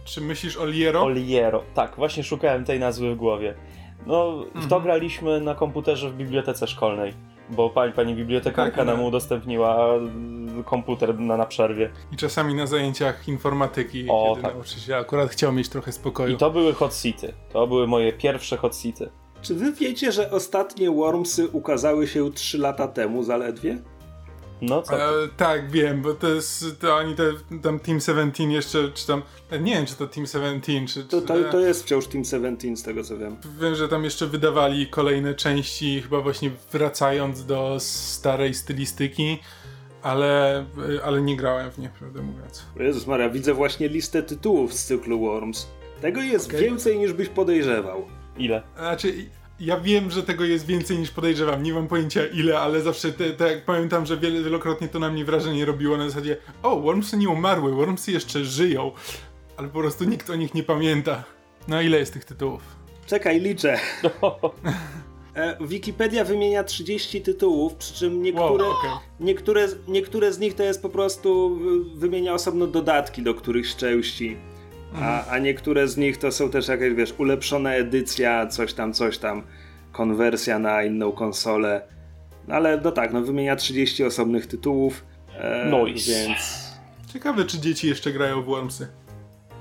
[0.04, 1.02] Czy myślisz o Liero?
[1.04, 1.62] Oliero.
[1.74, 3.54] Tak, właśnie szukałem tej nazwy w głowie.
[4.06, 4.82] No, w to Mhm.
[4.82, 7.14] graliśmy na komputerze w bibliotece szkolnej,
[7.50, 8.92] bo pani, pani bibliotekarka Tak, no.
[8.92, 9.96] nam udostępniła
[10.60, 11.90] y, komputer na, na przerwie.
[12.12, 14.54] I czasami na zajęciach informatyki, O, kiedy tak.
[14.54, 16.34] nauczyciel akurat chciał mieć trochę spokoju.
[16.34, 17.32] I to były hot seaty.
[17.52, 19.10] To były moje pierwsze hot seaty.
[19.42, 23.78] Czy wy wiecie, że ostatnie Wormsy ukazały się 3 lata temu zaledwie?
[24.68, 25.24] No co?
[25.24, 29.22] E, tak, wiem, bo to jest, to oni te, tam Team 17 jeszcze, czy tam,
[29.50, 31.04] e, nie wiem czy to Team 17, czy...
[31.04, 33.36] To, czy to, to jest wciąż Team 17 z tego co wiem.
[33.60, 39.38] Wiem, że tam jeszcze wydawali kolejne części, chyba właśnie wracając do starej stylistyki,
[40.02, 40.64] ale,
[41.04, 42.64] ale nie grałem w nie, prawdę mówiąc.
[42.76, 45.66] Jezus Maria, widzę właśnie listę tytułów z cyklu Worms.
[46.00, 46.60] Tego jest Okej.
[46.60, 48.04] więcej niż byś podejrzewał.
[48.36, 48.62] Ile?
[48.76, 49.14] Znaczy,
[49.64, 53.30] ja wiem, że tego jest więcej niż podejrzewam, nie mam pojęcia ile, ale zawsze te,
[53.30, 57.16] te, jak pamiętam, że wiele, wielokrotnie to na mnie wrażenie robiło na zasadzie o, Wormsy
[57.16, 58.92] nie umarły, Wormsy jeszcze żyją,
[59.56, 61.24] ale po prostu nikt o nich nie pamięta.
[61.68, 62.62] No ile jest tych tytułów?
[63.06, 63.78] Czekaj, liczę.
[65.36, 68.90] E, Wikipedia wymienia 30 tytułów, przy czym niektóre, Wow, okej.
[69.20, 71.58] niektóre, niektóre z nich to jest po prostu
[71.96, 74.36] y, wymienia osobno dodatki do którychś części.
[75.02, 79.18] A, a niektóre z nich to są też jakaś, wiesz, ulepszona edycja, coś tam, coś
[79.18, 79.42] tam,
[79.92, 81.82] konwersja na inną konsolę.
[82.48, 85.04] No ale no tak, no wymienia 30 osobnych tytułów.
[85.38, 86.10] E, Nice.
[86.12, 86.64] Więc
[87.12, 88.88] Ciekawe, czy dzieci jeszcze grają w Wormsy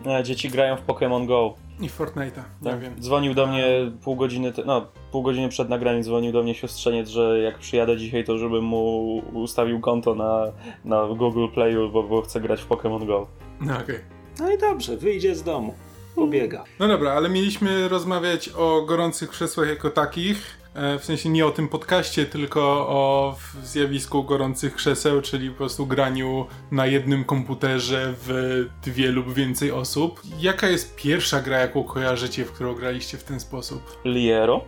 [0.06, 1.54] E, Dzieci grają w Pokémon Go.
[1.82, 2.80] i w Fortnite'a, nie Tak.
[2.80, 2.94] wiem.
[3.00, 3.66] Dzwonił do mnie
[4.04, 7.98] pół godziny, te, no pół godziny przed nagraniem dzwonił do mnie siostrzeniec, że jak przyjadę
[7.98, 10.44] dzisiaj, to żebym mu ustawił konto na,
[10.86, 13.28] na Google Playu, bo, bo chce grać w Pokémon Go.
[13.62, 14.00] No okej.
[14.40, 15.74] No i dobrze, wyjdzie z domu,
[16.16, 16.64] pobiega.
[16.80, 20.58] No dobra, ale mieliśmy rozmawiać o gorących krzesłach jako takich.
[20.76, 25.86] e, W sensie nie o tym podcaście, tylko o zjawisku gorących krzeseł, czyli po prostu
[25.88, 30.22] graniu na jednym komputerze w dwie lub więcej osób.
[30.40, 33.82] Jaka jest pierwsza gra, jaką kojarzycie, w którą graliście w ten sposób?
[34.06, 34.64] Liero?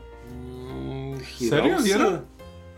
[1.50, 1.78] Serio?
[1.80, 2.12] Liero?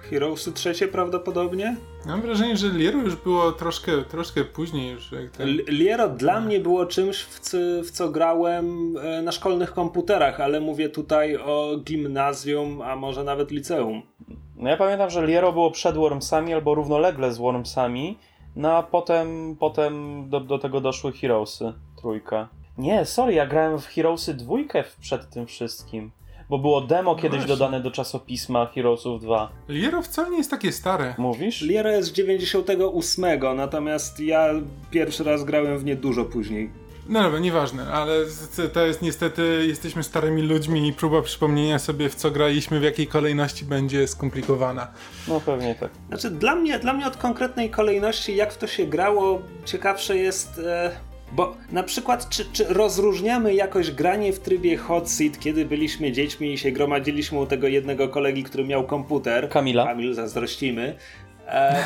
[0.10, 1.76] Heroesy trzecie prawdopodobnie?
[2.06, 5.12] Mam wrażenie, że Liero już było troszkę, troszkę później już.
[5.12, 5.48] Jak ten...
[5.68, 10.60] Liero dla mnie było czymś, w co, w co grałem e, na szkolnych komputerach, ale
[10.60, 14.02] mówię tutaj o gimnazjum, a może nawet liceum.
[14.56, 18.18] No ja pamiętam, że Liero było przed Wormsami albo równolegle z Wormsami,
[18.56, 22.50] no a potem, potem do, do tego doszły Heroesy, trójka.
[22.78, 26.12] Nie, sorry, ja grałem w Heroesy dwójkę przed tym wszystkim.
[26.50, 27.48] Bo było demo kiedyś właśnie.
[27.48, 29.50] dodane do czasopisma Heroesów 2.
[29.70, 31.16] Liero wcale nie jest takie stare.
[31.18, 31.62] Mówisz?
[31.62, 34.50] Liero jest z 98, natomiast ja
[34.92, 36.70] pierwszy raz grałem w nie dużo później.
[37.10, 38.14] No dobra, nieważne, ale
[38.74, 43.08] to jest niestety, jesteśmy starymi ludźmi i próba przypomnienia sobie w co graliśmy, w jakiej
[43.08, 44.88] kolejności będzie skomplikowana.
[45.28, 45.92] No pewnie tak.
[46.08, 50.60] Znaczy, dla mnie, dla mnie od konkretnej kolejności, jak w to się grało, ciekawsze jest.
[50.66, 50.92] E,
[51.32, 56.54] bo na przykład, czy, czy rozróżniamy jakoś granie w trybie hot seat, kiedy byliśmy dziećmi
[56.54, 59.50] i się gromadziliśmy u tego jednego kolegi, który miał komputer?
[59.50, 59.86] Kamila.
[59.86, 60.96] Kamil, zazdrościmy.
[61.48, 61.84] E,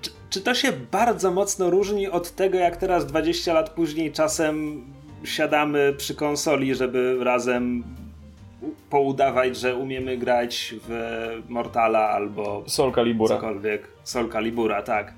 [0.00, 4.84] czy, czy to się bardzo mocno różni od tego, jak teraz 20 lat później czasem
[5.24, 7.84] siadamy przy konsoli, żeby razem
[8.90, 13.36] poudawać, że umiemy grać w Mortala albo Soul Calibura.
[13.36, 13.88] cokolwiek.
[14.04, 15.14] Soul Calibura, tak.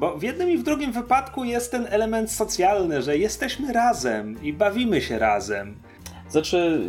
[0.00, 4.52] Bo w jednym i w drugim wypadku jest ten element socjalny, że jesteśmy razem i
[4.52, 5.76] bawimy się razem.
[6.28, 6.80] Znaczy,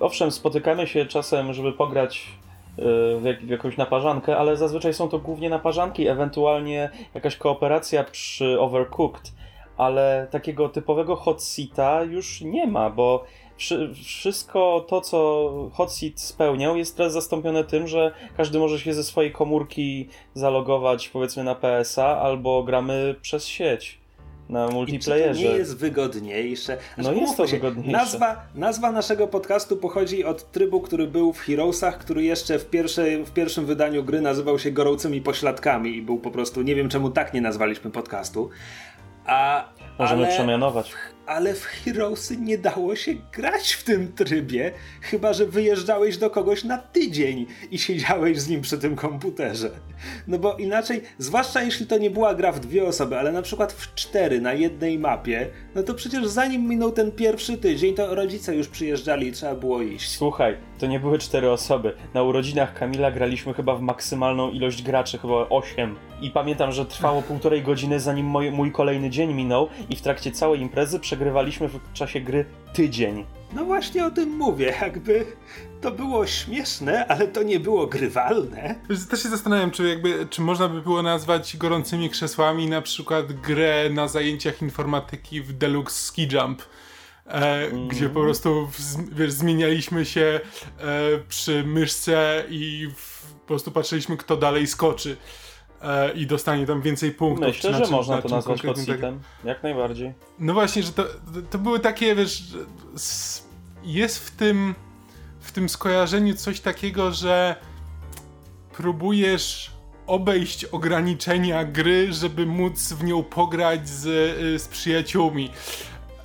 [0.00, 2.28] owszem, spotykamy się czasem, żeby pograć
[2.78, 2.82] y,
[3.20, 8.60] w, jak, w jakąś naparzankę, ale zazwyczaj są to głównie naparzanki, ewentualnie jakaś kooperacja przy
[8.60, 9.32] Overcooked,
[9.76, 13.24] ale takiego typowego hot seata już nie ma, bo
[14.04, 19.04] wszystko to, co hot seat spełniał, jest teraz zastąpione tym, że każdy może się ze
[19.04, 24.00] swojej komórki zalogować, powiedzmy na PSA, albo gramy przez sieć.
[24.48, 25.42] Na I czy to multiplayerze.
[25.42, 26.76] nie jest wygodniejsze?
[26.96, 27.92] No Znaczy, jest umówmy to się, wygodniejsze.
[27.92, 33.24] Nazwa, nazwa naszego podcastu pochodzi od trybu, który był w Heroesach, który jeszcze w, pierwszej,
[33.24, 37.10] w pierwszym wydaniu gry nazywał się Gorącymi Pośladkami i był po prostu, nie wiem czemu
[37.10, 38.50] tak nie nazwaliśmy podcastu.
[39.26, 39.64] A,
[39.98, 40.34] Możemy ale...
[40.34, 40.92] przemianować.
[41.26, 46.64] Ale w Heroesy nie dało się grać w tym trybie, chyba że wyjeżdżałeś do kogoś
[46.64, 49.70] na tydzień i siedziałeś z nim przy tym komputerze.
[50.26, 53.72] No bo inaczej, zwłaszcza jeśli to nie była gra w dwie osoby, ale na przykład
[53.72, 58.56] w cztery na jednej mapie, no to przecież zanim minął ten pierwszy tydzień, to rodzice
[58.56, 60.16] już przyjeżdżali i trzeba było iść.
[60.16, 61.92] Słuchaj, to nie były cztery osoby.
[62.14, 65.96] Na urodzinach Kamila graliśmy chyba w maksymalną ilość graczy, chyba osiem.
[66.22, 70.30] I pamiętam, że trwało półtorej godziny zanim mój, mój kolejny dzień minął i w trakcie
[70.30, 73.26] całej imprezy przegrywaliśmy w czasie gry tydzień.
[73.52, 75.26] No właśnie o tym mówię, jakby
[75.80, 78.74] to było śmieszne, ale to nie było grywalne.
[79.10, 83.90] Też się zastanawiam, czy, jakby, czy można by było nazwać gorącymi krzesłami na przykład grę
[83.90, 86.62] na zajęciach informatyki w Deluxe Ski Jump.
[87.26, 90.40] E, Gdzie po prostu w, wiesz, zmienialiśmy się
[90.78, 90.80] e,
[91.28, 95.16] przy myszce i w, po prostu patrzyliśmy, kto dalej skoczy
[95.82, 97.46] e, i dostanie tam więcej punktów.
[97.46, 99.20] Myślę, czy na że czym- można na to czym nazwać konkretnym tak- podsitem.
[99.44, 100.12] Jak najbardziej.
[100.38, 101.04] no właśnie, że to,
[101.50, 102.42] to były takie, wiesz,
[103.84, 104.74] jest w tym,
[105.40, 107.56] w tym skojarzeniu coś takiego, że
[108.72, 109.70] próbujesz
[110.06, 115.50] obejść ograniczenia gry, żeby móc w nią pograć z, y, z przyjaciółmi.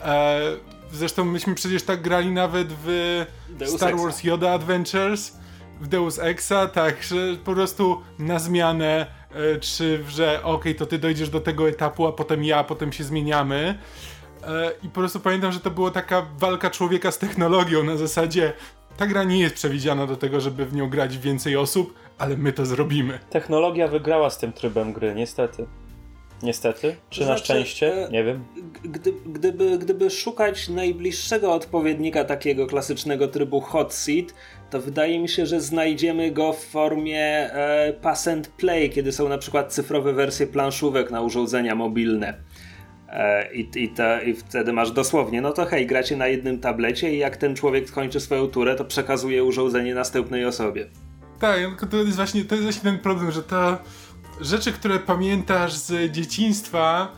[0.02, 0.40] E,
[0.92, 4.04] zresztą myśmy przecież tak grali nawet w Deus Star Exa.
[4.04, 5.38] Wars Yoda Adventures,
[5.82, 9.08] w Deus Exa, tak, że po prostu na zmianę,
[9.62, 13.04] czy że okej, to ty dojdziesz do tego etapu, a potem ja, a potem się
[13.04, 13.78] zmieniamy.
[14.48, 18.54] E, I po prostu pamiętam, że to była taka walka człowieka z technologią na zasadzie
[18.98, 22.54] ta gra nie jest przewidziana do tego, żeby w nią grać więcej osób, ale my
[22.54, 23.20] to zrobimy.
[23.30, 25.66] Technologia wygrała z tym trybem gry, niestety.
[26.44, 26.96] Niestety?
[27.10, 28.08] Czy To na znaczy, szczęście?
[28.08, 28.44] e, Nie wiem.
[28.84, 34.26] Gdy, gdyby, gdyby szukać najbliższego odpowiednika takiego klasycznego trybu hot seat,
[34.70, 37.20] to wydaje mi się, że znajdziemy go w formie
[37.54, 42.34] e, pass and play, kiedy są na przykład cyfrowe wersje planszówek na urządzenia mobilne.
[43.10, 47.14] E, i, i, te, I wtedy masz dosłownie, no to hej, gracie na jednym tablecie
[47.16, 50.86] i jak ten człowiek skończy swoją turę, to przekazuje urządzenie następnej osobie.
[51.40, 53.78] Tak, tylko to jest właśnie, to jest właśnie ten problem, że to
[54.42, 57.12] rzeczy, które pamiętasz z dzieciństwa,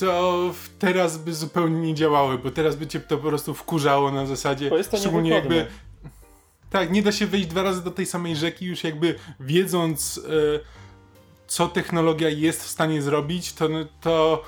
[0.00, 4.10] to w- teraz by zupełnie nie działały, bo teraz by cię to po prostu wkurzało
[4.12, 4.70] na zasadzie.
[4.70, 5.56] Bo jest to szczególnie niewygodne.
[5.56, 5.72] jakby.
[6.70, 10.30] Tak, nie da się wejść dwa razy do tej samej rzeki, już jakby wiedząc, e,
[11.46, 13.68] co technologia jest w stanie zrobić, to,
[14.00, 14.42] to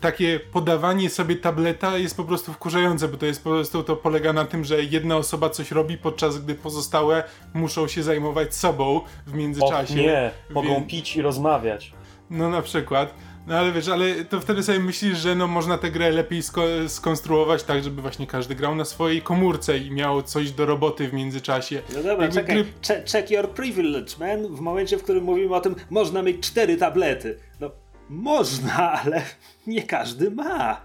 [0.00, 4.32] takie podawanie sobie tableta jest po prostu wkurzające, bo to jest po prostu to polega
[4.32, 7.24] na tym, że jedna osoba coś robi, podczas gdy pozostałe
[7.54, 9.94] muszą się zajmować sobą w Och międzyczasie.
[9.94, 11.92] nie, mogą Więc- pić i rozmawiać.
[12.30, 13.14] No na przykład.
[13.50, 16.88] No ale wiesz, ale to wtedy sobie myślisz, że no można tę grę lepiej sko-
[16.88, 21.12] skonstruować tak, żeby właśnie każdy grał na swojej komórce i miał coś do roboty w
[21.12, 21.82] międzyczasie.
[21.88, 22.56] No dobra, Jakby czekaj.
[22.56, 24.46] gry- Che- check your privilege, man.
[24.56, 27.38] W momencie, w którym mówimy o tym, można mieć cztery tablety.
[27.60, 27.70] No,
[28.08, 29.22] można, ale
[29.66, 30.80] nie każdy ma.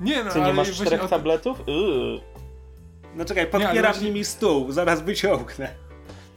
[0.00, 1.58] Nie no, Ty nie ale masz czterech tabletów?
[1.66, 2.20] Yy.
[3.14, 5.87] No czekaj, podpieram właśnie- nimi stół, zaraz wyciągnę.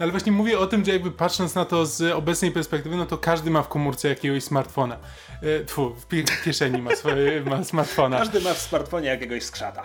[0.02, 3.06] No ale właśnie mówię o tym, że jakby patrząc na to z obecnej perspektywy, no
[3.06, 4.98] to każdy ma w komórce jakiegoś smartfona.
[5.42, 8.18] E, Tfu, w pie- kieszeni ma swoje ma smartfona.
[8.18, 9.84] Każdy ma w smartfonie jakiegoś skrzata.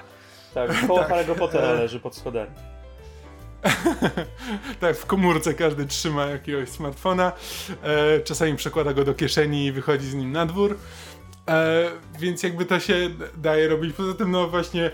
[0.54, 2.50] Tak, koło Harry'ego Pottera leży pod schodami.
[4.80, 7.32] Tak, w komórce każdy trzyma jakiegoś smartfona,
[7.82, 10.78] e, czasami przekłada go do kieszeni i wychodzi z nim na dwór,
[11.48, 13.96] e, więc jakby to się daje robić.
[13.96, 14.90] Poza tym, no właśnie,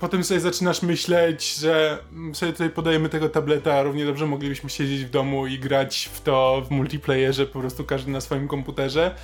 [0.00, 1.98] potem sobie zaczynasz myśleć, że
[2.32, 6.20] sobie tutaj podajemy tego tableta, a równie dobrze moglibyśmy siedzieć w domu i grać w
[6.20, 9.14] to w multiplayerze, po prostu każdy na swoim komputerze.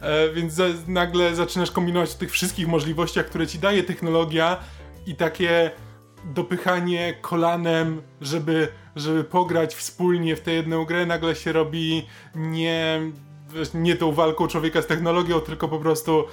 [0.00, 4.60] E, więc za, nagle zaczynasz kombinować o tych wszystkich możliwościach, które ci daje technologia
[5.06, 5.70] i takie
[6.24, 13.00] dopychanie kolanem, żeby, żeby pograć wspólnie w tę jedną grę, nagle się robi nie,
[13.74, 16.24] nie tą walką człowieka z technologią, tylko po prostu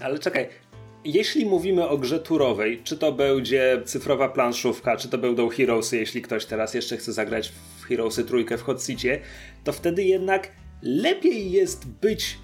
[0.00, 0.48] Ale czekaj,
[1.04, 6.22] jeśli mówimy o grze turowej, czy to będzie cyfrowa planszówka, czy to będą Heroesy, jeśli
[6.22, 9.20] ktoś teraz jeszcze chce zagrać w Heroesy trójkę w Hot Seatie,
[9.64, 12.38] to wtedy jednak lepiej jest być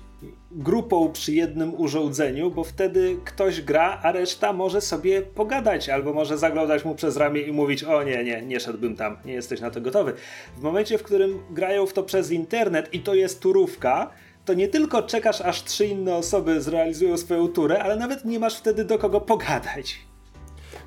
[0.51, 6.39] grupą przy jednym urządzeniu, bo wtedy ktoś gra, a reszta może sobie pogadać, albo może
[6.39, 9.71] zaglądać mu przez ramię i mówić, o nie, nie, nie szedłbym tam, nie jesteś na
[9.71, 10.13] to gotowy.
[10.57, 14.11] W momencie, w którym grają w to przez internet i to jest turówka,
[14.49, 18.57] to nie tylko czekasz, aż trzy inne osoby zrealizują swoją turę, ale nawet nie masz
[18.57, 19.99] wtedy do kogo pogadać.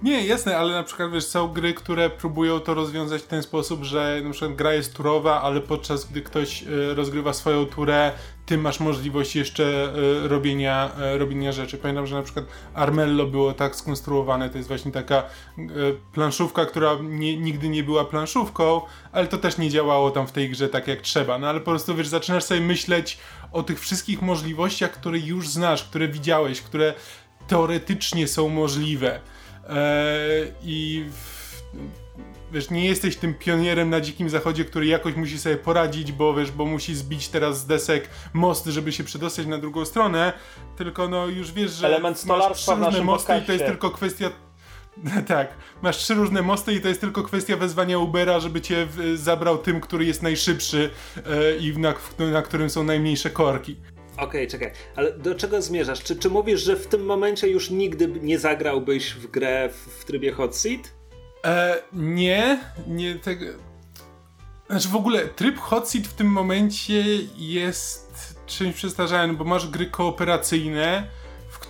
[0.04, 3.84] Nie, jasne, ale na przykład wiesz, są gry, które próbują to rozwiązać w ten sposób,
[3.84, 8.12] że na przykład gra jest turowa, ale podczas gdy ktoś e, rozgrywa swoją turę,
[8.46, 9.64] ty masz możliwość jeszcze
[10.24, 11.78] e, robienia, e, robienia rzeczy.
[11.78, 15.24] Pamiętam, że na przykład Armello było tak skonstruowane, to jest właśnie taka
[16.14, 18.82] planszówka, która nie, nigdy nie była planszówką,
[19.12, 21.38] ale to też nie działało tam w tej grze tak jak trzeba.
[21.38, 23.18] No ale po prostu wiesz, zaczynasz sobie myśleć
[23.52, 26.94] o tych wszystkich możliwościach, które już znasz, które widziałeś, które
[27.48, 29.20] teoretycznie są możliwe.
[29.72, 31.62] Eee, I w,
[32.52, 36.52] wiesz, nie jesteś tym pionierem na dzikim zachodzie, który jakoś musi sobie poradzić, bo wiesz,
[36.52, 40.34] bo musi zbić teraz z desek most, żeby się przedostać na drugą stronę,
[40.78, 44.32] tylko no już wiesz, że Element stolarstwa w naszym mosty i to jest tylko kwestia
[45.28, 49.58] tak, masz trzy różne mosty i to jest tylko kwestia wezwania Ubera, żeby cię zabrał
[49.58, 51.94] tym, który jest najszybszy e, i na,
[52.32, 53.76] na którym są najmniejsze korki.
[54.22, 56.04] Okej, czekaj, ale do czego zmierzasz?
[56.04, 60.06] Czy, czy mówisz, że w tym momencie już nigdy nie zagrałbyś w grę w, w
[60.06, 60.94] trybie hot seat?
[61.46, 63.46] E, nie, nie tego.
[64.70, 67.04] Znaczy w ogóle tryb hot seat w tym momencie
[67.38, 71.08] jest czymś przestarzałym, bo masz gry kooperacyjne,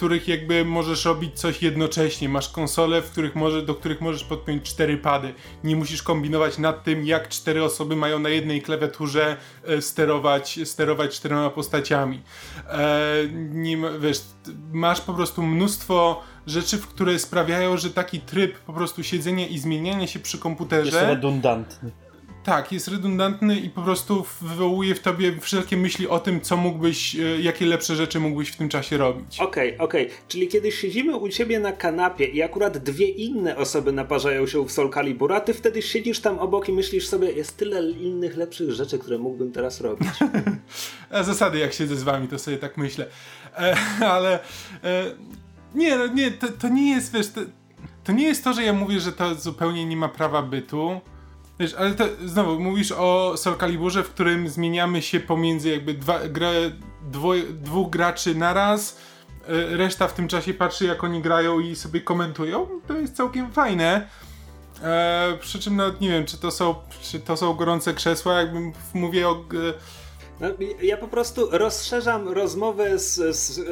[0.02, 2.30] których jakby możesz robić coś jednocześnie.
[2.30, 5.34] Masz konsole, w których może, do których możesz podpiąć cztery pady.
[5.64, 11.16] Nie musisz kombinować nad tym, jak cztery osoby mają na jednej klawiaturze e, sterować, sterować
[11.16, 12.22] czterema postaciami.
[12.70, 13.14] E,
[13.52, 14.22] nie, wiesz,
[14.72, 20.08] masz po prostu mnóstwo rzeczy, które sprawiają, że taki tryb po prostu siedzenia i zmieniania
[20.08, 21.92] się przy Jest komputerze redundantny.
[22.44, 27.16] Tak, jest redundantny i po prostu wywołuje w tobie wszelkie myśli o tym, co mógłbyś,
[27.16, 29.40] e, jakie lepsze rzeczy mógłbyś w tym czasie robić.
[29.40, 34.48] Okej, okej, czyli kiedy siedzimy u ciebie na kanapie i akurat dwie inne osoby naparzają
[34.48, 38.38] się w Soul Calibura, ty wtedy siedzisz tam obok i myślisz sobie, jest tyle innych
[38.38, 40.10] lepszych rzeczy, które mógłbym teraz robić.
[41.10, 43.08] A zasady, jak siedzę z wami, to sobie tak myślę.
[43.58, 43.76] E,
[44.16, 44.40] ale
[44.84, 45.16] e,
[45.76, 47.42] nie, no nie, to, to nie jest, wiesz, to,
[48.04, 51.02] to nie jest to, że ja mówię, że to zupełnie nie ma prawa bytu.
[51.62, 56.20] Wiesz, ale to znowu mówisz o Soul Caliburze, w którym zmieniamy się pomiędzy jakby dwa,
[56.28, 56.52] grę,
[57.12, 58.98] dwo, dwóch graczy naraz.
[59.48, 62.68] e, Reszta w tym czasie patrzy, jak oni grają i sobie komentują.
[62.88, 64.08] To jest całkiem fajne.
[64.84, 68.74] E, przy czym, no nie wiem, czy to są, czy to są gorące krzesła, jakbym
[68.94, 69.46] mówię o.
[70.40, 70.48] No,
[70.82, 73.64] ja po prostu rozszerzam rozmowę z, z, e,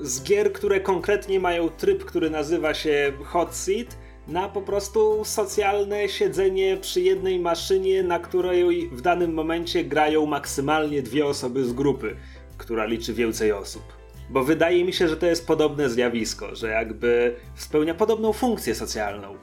[0.00, 3.96] z gier, które konkretnie mają tryb, który nazywa się hot seat,
[4.30, 11.02] na po prostu socjalne siedzenie przy jednej maszynie, na której w danym momencie grają maksymalnie
[11.02, 12.16] dwie osoby z grupy,
[12.58, 13.82] która liczy więcej osób.
[14.30, 19.36] Bo wydaje mi się, że to jest podobne zjawisko, że jakby spełnia podobną funkcję socjalną.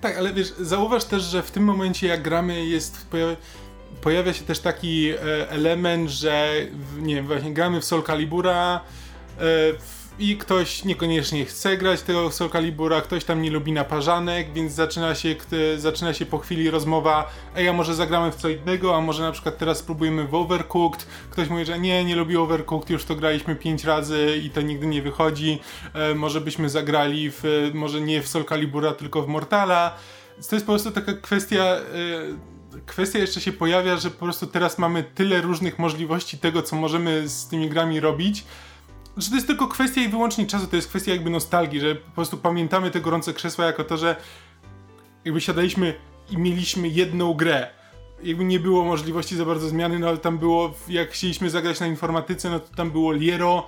[0.00, 3.06] Tak, ale wiesz, zauważ też, że w tym momencie jak gramy jest
[4.00, 6.52] pojawia, się też taki e, element, że
[7.00, 8.80] nie wiem, właśnie gramy w Soul Calibura e,
[9.78, 14.72] w, i ktoś niekoniecznie chce grać tego Soul Calibura, ktoś tam nie lubi naparzanek, więc
[14.72, 15.36] zaczyna się,
[15.76, 19.32] zaczyna się po chwili rozmowa, ej, a może zagramy w co innego, a może na
[19.32, 23.56] przykład teraz spróbujemy w Overcooked, ktoś mówi, że nie, nie lubi Overcooked, już to graliśmy
[23.56, 25.58] pięć razy i to nigdy nie wychodzi,
[25.94, 29.94] e, może byśmy zagrali w, może nie w Soul Calibura, tylko w Mortala,
[30.50, 31.80] to jest po prostu taka kwestia, e,
[32.86, 37.28] kwestia jeszcze się pojawia, że po prostu teraz mamy tyle różnych możliwości tego, co możemy
[37.28, 38.44] z tymi grami robić,
[39.16, 42.10] że to jest tylko kwestia i wyłącznie czasu, to jest kwestia jakby nostalgii, że po
[42.10, 44.16] prostu pamiętamy te gorące krzesła jako to, że
[45.24, 45.94] jakby siadaliśmy
[46.30, 47.70] i mieliśmy jedną grę.
[48.22, 51.86] Jakby nie było możliwości za bardzo zmiany, no ale tam było, jak chcieliśmy zagrać na
[51.86, 53.66] informatyce, no to tam było Liero,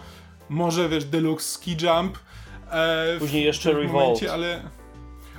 [0.49, 2.19] może wiesz, Deluxe Ski Jump.
[2.71, 3.95] E, w Później jeszcze tym Revolt.
[4.05, 4.63] momencie, ale,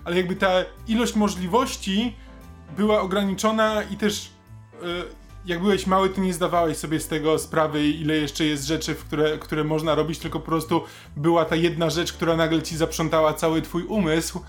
[0.03, 0.49] ale jakby ta
[0.87, 2.15] ilość możliwości
[2.77, 4.29] była ograniczona i też
[4.73, 8.95] e, jak byłeś mały, to nie zdawałeś sobie z tego sprawy, ile jeszcze jest rzeczy,
[8.95, 10.81] które, które można robić, tylko po prostu
[11.15, 14.41] była ta jedna rzecz, która nagle ci zaprzątała cały twój umysł.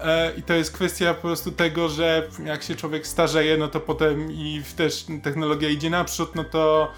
[0.00, 3.80] E, I to jest kwestia po prostu tego, że jak się człowiek starzeje, no to
[3.80, 6.92] potem i też technologia idzie naprzód, no to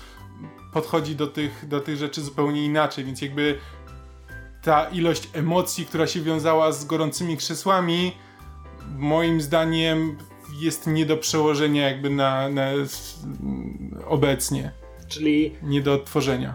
[0.73, 3.59] podchodzi do tych, do tych rzeczy zupełnie inaczej, więc jakby
[4.63, 8.13] ta ilość emocji, która się wiązała z gorącymi krzesłami,
[8.97, 10.17] moim zdaniem
[10.61, 12.71] jest nie do przełożenia jakby na, na
[14.07, 14.73] obecnie,
[15.09, 16.55] Czyli nie do odtworzenia.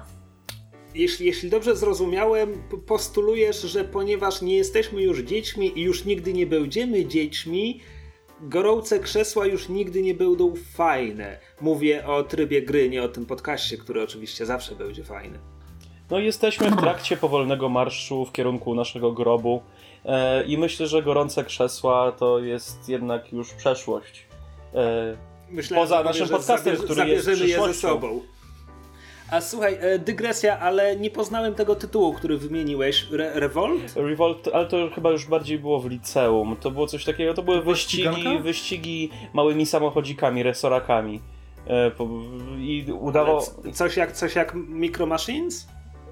[0.95, 6.45] jeśli, jeśli dobrze zrozumiałem, postulujesz, że ponieważ nie jesteśmy już dziećmi i już nigdy nie
[6.45, 7.81] będziemy dziećmi,
[8.41, 11.39] gorące krzesła już nigdy nie będą fajne.
[11.61, 15.39] Mówię o trybie gry, nie o tym podcaście, który oczywiście zawsze będzie fajny.
[16.09, 19.61] No jesteśmy w trakcie powolnego marszu w kierunku naszego grobu
[20.47, 24.25] i myślę, że gorące krzesła to jest jednak już przeszłość.
[24.75, 25.17] E,
[25.49, 27.87] Myślałem, Poza że naszym podcastem, zabierze- który jest zabierzemy je ze przyszłością.
[27.89, 28.21] sobą.
[29.31, 33.05] A słuchaj, e, dygresja, ale nie poznałem tego tytułu, który wymieniłeś.
[33.11, 33.81] Re Revolt?
[33.95, 36.55] Revolt, ale to chyba już bardziej było w liceum.
[36.61, 41.21] To było coś takiego, to były była wyścigi, wyścigi małymi samochodzikami, resorakami.
[41.67, 41.91] E,
[42.59, 42.85] I
[43.41, 45.67] c- Coś jak, coś jak Micro Machines?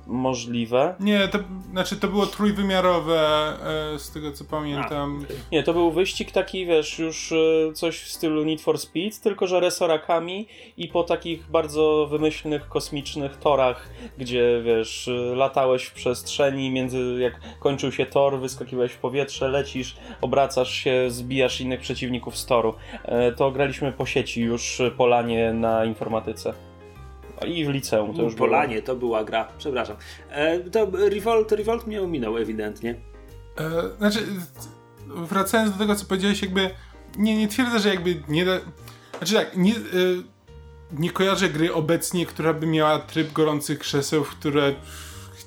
[0.08, 0.95] Możliwe.
[0.99, 1.39] Nie, to
[1.72, 3.54] znaczy to było trójwymiarowe,
[3.95, 5.26] e, z tego co pamiętam.
[5.51, 9.47] Nie, to był wyścig taki, wiesz, już e, coś w stylu Need for Speed, tylko
[9.47, 10.47] że resorakami
[10.78, 17.39] i po takich bardzo wymyślnych, kosmicznych torach, gdzie, wiesz, e, latałeś w przestrzeni, między, jak
[17.60, 22.74] kończył się tor, wyskakiwałeś w powietrze, lecisz, obracasz się, zbijasz innych przeciwników z toru.
[23.06, 26.54] E, To graliśmy po sieci już polanie na informatyce.
[27.48, 28.48] I w liceum to już było.
[28.48, 29.96] Polanie, to była gra, przepraszam.
[30.30, 32.96] E, to Revolt, Revolt mnie ominął ewidentnie.
[33.58, 34.20] E, znaczy,
[35.08, 36.70] wracając do tego, co powiedziałeś, jakby
[37.18, 38.60] nie, nie twierdzę, że jakby nie da...
[39.18, 39.80] Znaczy tak, nie, e,
[40.92, 44.74] nie kojarzę gry obecnie, która by miała tryb gorących krzeseł, w które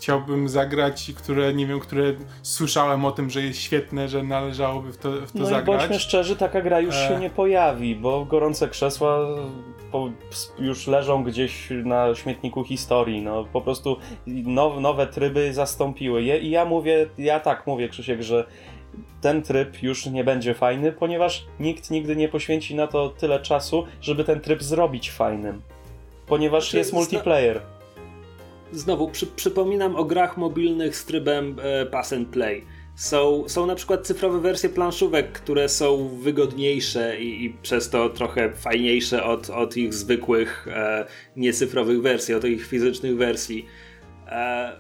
[0.06, 4.92] chciałbym zagrać i które, nie wiem, które słyszałem o tym, że jest świetne, że należałoby
[4.92, 5.66] w to, w to No i zagrać.
[5.66, 7.08] bądźmy szczerzy, taka gra już E.
[7.08, 9.18] się nie pojawi, bo gorące krzesła
[9.92, 10.10] po,
[10.58, 13.22] już leżą gdzieś na śmietniku historii.
[13.22, 13.96] No po prostu
[14.26, 18.46] now, nowe tryby zastąpiły je i ja mówię, ja tak mówię Krzysiek, że
[19.20, 23.86] ten tryb już nie będzie fajny, ponieważ nikt nigdy nie poświęci na to tyle czasu,
[24.00, 25.62] żeby ten tryb zrobić fajnym.
[26.26, 27.60] Ponieważ Znaczy, jest multiplayer.
[28.72, 32.64] Znowu, przy, przypominam o grach mobilnych z trybem e, pass and play.
[32.96, 38.52] Są, są na przykład cyfrowe wersje planszówek, które są wygodniejsze i, i przez to trochę
[38.52, 41.06] fajniejsze od, od ich zwykłych e,
[41.36, 43.66] niecyfrowych wersji, od ich fizycznych wersji.
[44.28, 44.72] E,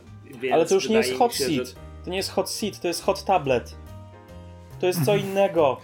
[0.52, 1.80] Ale to już nie jest hot się, że- seat.
[2.04, 3.76] To nie jest hot seat, to jest hot tablet.
[4.80, 5.80] To jest co innego.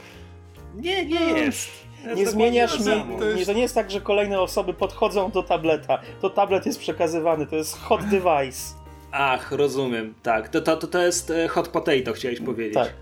[0.75, 1.71] Nie, nie jest.
[2.17, 3.19] Nie zmieniasz, samo.
[3.19, 5.99] To jest- nie, to nie jest tak, że kolejne osoby podchodzą do tableta.
[6.21, 8.75] To tablet jest przekazywany, to jest hot device.
[9.13, 10.49] Ach, rozumiem, tak.
[10.49, 12.75] To, to, to, to jest e, hot potato, chciałeś powiedzieć.
[12.75, 12.93] Tak.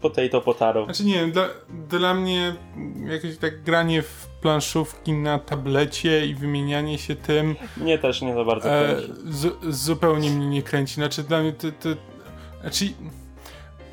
[0.00, 0.84] Potato potaro.
[0.84, 1.48] Znaczy nie wiem, dla,
[1.88, 2.54] dla mnie
[3.08, 8.44] jakieś tak granie w planszówki na tablecie i wymienianie się tym Mnie też nie za
[8.44, 10.94] bardzo e, zu, zupełnie mnie nie kręci.
[10.94, 11.88] Znaczy dla mnie to, to
[12.60, 12.84] znaczy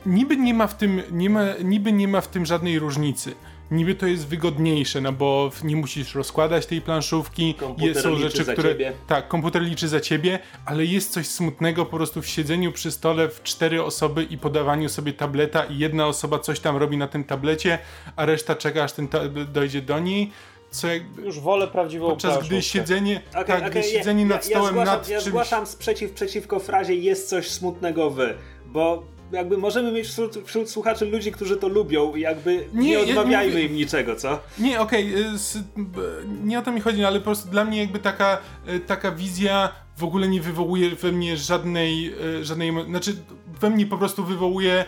[0.06, 3.36] niby nie ma w tym nie ma, niby nie ma w tym żadnej różnicy.
[3.72, 7.54] Niby to jest wygodniejsze, no bo nie musisz rozkładać tej planszówki.
[7.54, 8.70] Komputer są liczy rzeczy, za które.
[8.70, 8.94] ciebie.
[9.08, 13.30] Tak, komputer liczy za ciebie, ale jest coś smutnego po prostu w siedzeniu przy stole
[13.30, 17.24] w cztery osoby i podawaniu sobie tableta i jedna osoba coś tam robi na tym
[17.24, 17.80] tablecie,
[18.16, 20.32] a reszta czeka aż ten tablet dojdzie do niej.
[20.72, 24.28] Co jakby, Już wolę prawdziwą podczas gdy siedzenie, Okej, tak, okej, gdy ja- siedzenie ja,
[24.28, 25.30] nad ja stołem zgłaszam, nad ja czymś...
[25.30, 28.34] zgłaszam sprzeciw przeciwko frazie jest coś smutnego wy,
[28.66, 29.04] bo
[29.34, 33.06] jakby możemy mieć wśród, wśród słuchaczy ludzi, którzy to lubią i jakby nie, Nie, ja
[33.06, 34.40] nie odmawiajmy im niczego, co?
[34.60, 36.02] Nie, okej, y, s- b-
[36.44, 38.38] nie o to mi chodzi, ale po prostu dla mnie jakby taka,
[38.70, 43.16] y, taka wizja w ogóle nie wywołuje we mnie żadnej, y, żadnej, znaczy
[43.62, 44.86] we mnie po prostu wywołuje,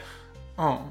[0.58, 0.90] o,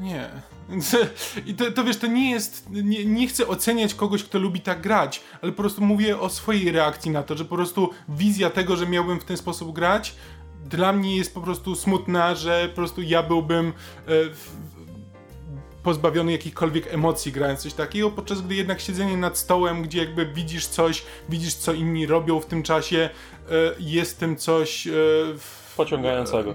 [0.00, 0.28] nie.
[1.46, 4.80] I to, to wiesz, to nie jest, nie, nie chcę oceniać kogoś, kto lubi tak
[4.80, 8.76] grać, ale po prostu mówię o swojej reakcji na to, że po prostu wizja tego,
[8.76, 10.14] że miałbym w ten sposób grać,
[10.66, 13.72] dla mnie jest po prostu smutna, że po prostu ja byłbym e,
[14.06, 14.50] w,
[15.82, 20.66] pozbawiony jakichkolwiek emocji grając coś takiego, podczas gdy jednak siedzenie nad stołem, gdzie jakby widzisz
[20.66, 23.10] coś, widzisz co inni robią w tym czasie,
[23.48, 24.86] e, jest tym coś...
[24.86, 24.90] e,
[25.38, 26.54] w- Pociągającego.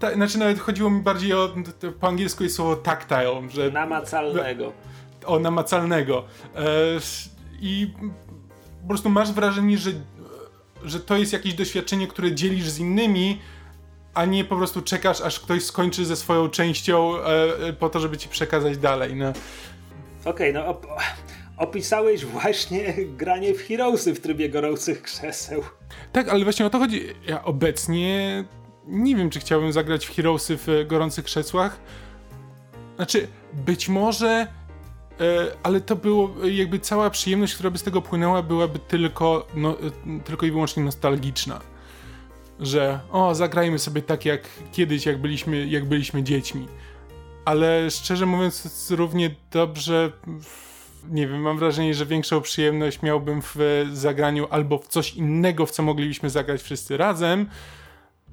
[0.00, 1.48] Ta, znaczy nawet chodziło mi bardziej o,
[1.80, 4.72] to po angielsku jest słowo tactile, że Namacalnego.
[5.26, 6.24] o namacalnego.
[6.56, 6.60] E,
[7.60, 7.92] I
[8.82, 9.90] po prostu masz wrażenie, że,
[10.84, 13.40] że to jest jakieś doświadczenie, które dzielisz z innymi,
[14.14, 17.24] a nie po prostu czekasz, aż ktoś skończy ze swoją częścią e,
[17.68, 19.16] e, po to, żeby ci przekazać dalej.
[19.16, 19.32] No.
[20.24, 20.86] Okej, no op
[21.56, 25.62] opisałeś właśnie granie w Heroesy w trybie gorących krzeseł.
[26.12, 27.02] Tak, ale właśnie o to chodzi.
[27.26, 28.44] Ja obecnie
[28.86, 31.80] nie wiem, czy chciałbym zagrać w Heroesy w gorących krzesłach.
[32.96, 34.46] Znaczy, być może,
[35.62, 39.70] ale to było e, jakby cała przyjemność, która by z tego płynęła, byłaby tylko, no,
[39.70, 41.60] e, tylko i wyłącznie nostalgiczna.
[42.60, 46.68] Że o, zagrajmy sobie tak jak kiedyś, jak byliśmy, jak byliśmy dziećmi.
[47.44, 50.12] Ale szczerze mówiąc, równie dobrze
[51.10, 55.66] nie wiem, mam wrażenie, że większą przyjemność miałbym w e, zagraniu albo w coś innego,
[55.66, 57.46] w co moglibyśmy zagrać wszyscy razem,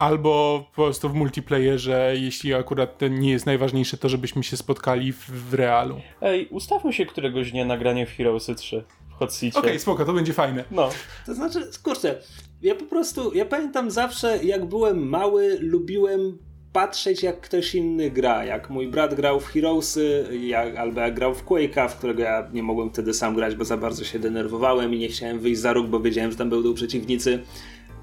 [0.01, 5.13] albo po prostu w multiplayerze, jeśli akurat ten nie jest najważniejsze, to żebyśmy się spotkali
[5.13, 6.01] w, w realu.
[6.21, 9.59] Ej, ustawmy się któregoś dnia nagranie w Heroesy 3 w Hot Seacie.
[9.59, 10.63] Okej, spoko, to będzie fajne.
[10.71, 10.89] No,
[11.25, 12.21] To znaczy, kurczę,
[12.61, 16.37] ja po prostu, ja pamiętam zawsze, jak byłem mały, lubiłem
[16.73, 18.45] patrzeć, jak ktoś inny gra.
[18.45, 22.49] Jak mój brat grał w Heroesy, jak, albo jak grał w Quake'a, w którego ja
[22.53, 25.73] nie mogłem wtedy sam grać, bo za bardzo się denerwowałem i nie chciałem wyjść za
[25.73, 27.39] róg, bo wiedziałem, że tam będą przeciwnicy.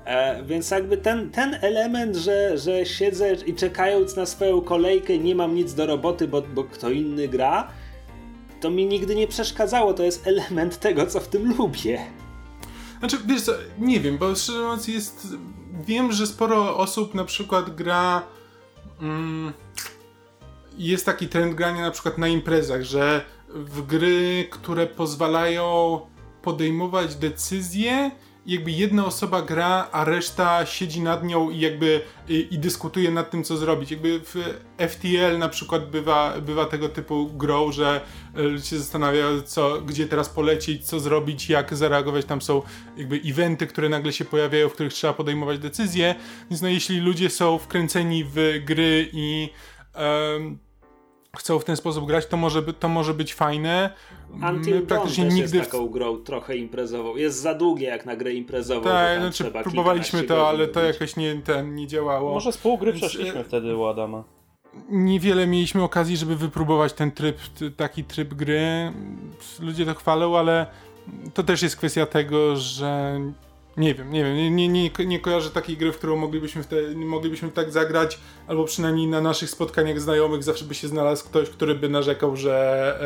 [0.08, 5.34] E, więc jakby ten, ten element, że, że siedzę i czekając na swoją kolejkę nie
[5.34, 7.68] mam nic do roboty, bo, bo kto inny gra,
[8.60, 9.94] to mi nigdy nie przeszkadzało.
[9.94, 12.00] To jest element tego, co w tym lubię.
[12.98, 15.28] Znaczy, wiesz co, nie wiem, bo szczerze mówiąc jest...
[15.86, 18.22] Wiem, że sporo osób na przykład gra...
[19.02, 19.52] Mm,
[20.78, 26.00] jest taki trend grania na przykład na imprezach, że w gry, które pozwalają
[26.42, 28.10] podejmować decyzje,
[28.48, 33.30] jakby jedna osoba gra, a reszta siedzi nad nią i jakby i, i, dyskutuje nad
[33.30, 33.90] tym, co zrobić.
[33.90, 34.34] Jakby w
[34.88, 38.00] FTL na przykład bywa, bywa tego typu grą, że
[38.34, 42.24] e, ludzie się zastanawiają, co, gdzie teraz polecieć, co zrobić, jak zareagować.
[42.24, 42.62] Tam są
[42.96, 46.14] jakby eventy, które nagle się pojawiają, w których trzeba podejmować decyzje.
[46.50, 49.48] Więc no jeśli ludzie są wkręceni w gry i
[49.94, 50.67] um,
[51.36, 53.90] chcą w ten sposób grać, to może, to może być fajne.
[54.50, 57.16] Until My praktycznie Dawn nigdy jest taką grą trochę imprezową.
[57.16, 58.82] Jest za długie jak na grę imprezową.
[58.82, 62.34] Tak, znaczy próbowaliśmy to, ale to jakoś nie, ten, nie działało.
[62.34, 64.24] Może z pół gry przeszliśmy wtedy u Adama.
[64.90, 67.38] Niewiele mieliśmy okazji, żeby wypróbować ten tryb,
[67.76, 68.92] taki tryb gry.
[69.60, 70.66] Ludzie to chwalą, ale
[71.34, 73.20] to też jest kwestia tego, że
[73.78, 77.50] nie wiem, nie wiem, nie, nie, nie kojarzę takiej gry, w którą moglibyśmy, te, moglibyśmy
[77.50, 81.88] tak zagrać, albo przynajmniej na naszych spotkaniach znajomych zawsze by się znalazł ktoś, który by
[81.88, 82.98] narzekał, że,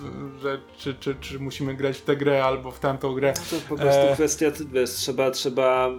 [0.00, 3.34] e, że czy, czy, czy musimy grać w tę grę albo w tamtą grę.
[3.36, 4.14] No to po prostu e...
[4.14, 5.90] kwestia, wiesz, trzeba, trzeba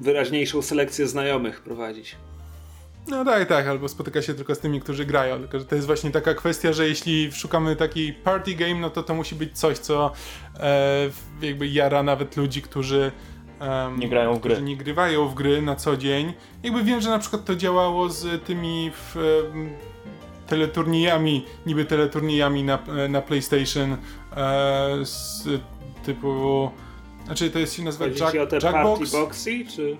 [0.00, 2.16] wyraźniejszą selekcję znajomych prowadzić.
[3.08, 5.38] No tak, tak, albo spotyka się tylko z tymi, którzy grają.
[5.38, 9.02] Tylko, że to jest właśnie taka kwestia, że jeśli szukamy takiej party game, no to
[9.02, 10.12] to musi być coś, co
[10.60, 11.10] e,
[11.42, 13.12] jakby jara nawet ludzi, którzy
[13.60, 14.62] um, nie grają w gry.
[14.62, 16.32] nie grywają w gry na co dzień.
[16.62, 19.16] Jakby wiem, że na przykład to działało z tymi w,
[20.46, 22.78] teleturniejami, niby teleturniejami na,
[23.08, 23.96] na PlayStation e,
[25.04, 25.44] z
[26.04, 26.70] typu...
[27.24, 29.00] Znaczy to jest się nazywa Jack, o te Jackbox?
[29.00, 29.96] Party Boxy, czy...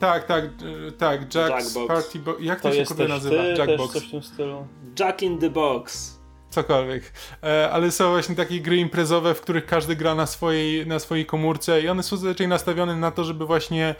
[0.00, 1.88] Tak, tak, e, tak, Jack's Jackbox.
[1.88, 2.38] Party Box.
[2.40, 3.36] Jak to, to się kurde nazywa?
[3.36, 3.92] Ty, Jackbox.
[3.92, 4.66] Coś w tym stylu.
[4.98, 6.18] Jack in the Box.
[6.50, 7.12] Cokolwiek.
[7.42, 11.26] E, ale są właśnie takie gry imprezowe, w których każdy gra na swojej, na swojej
[11.26, 13.94] komórce i one są zazwyczaj nastawione na to, żeby właśnie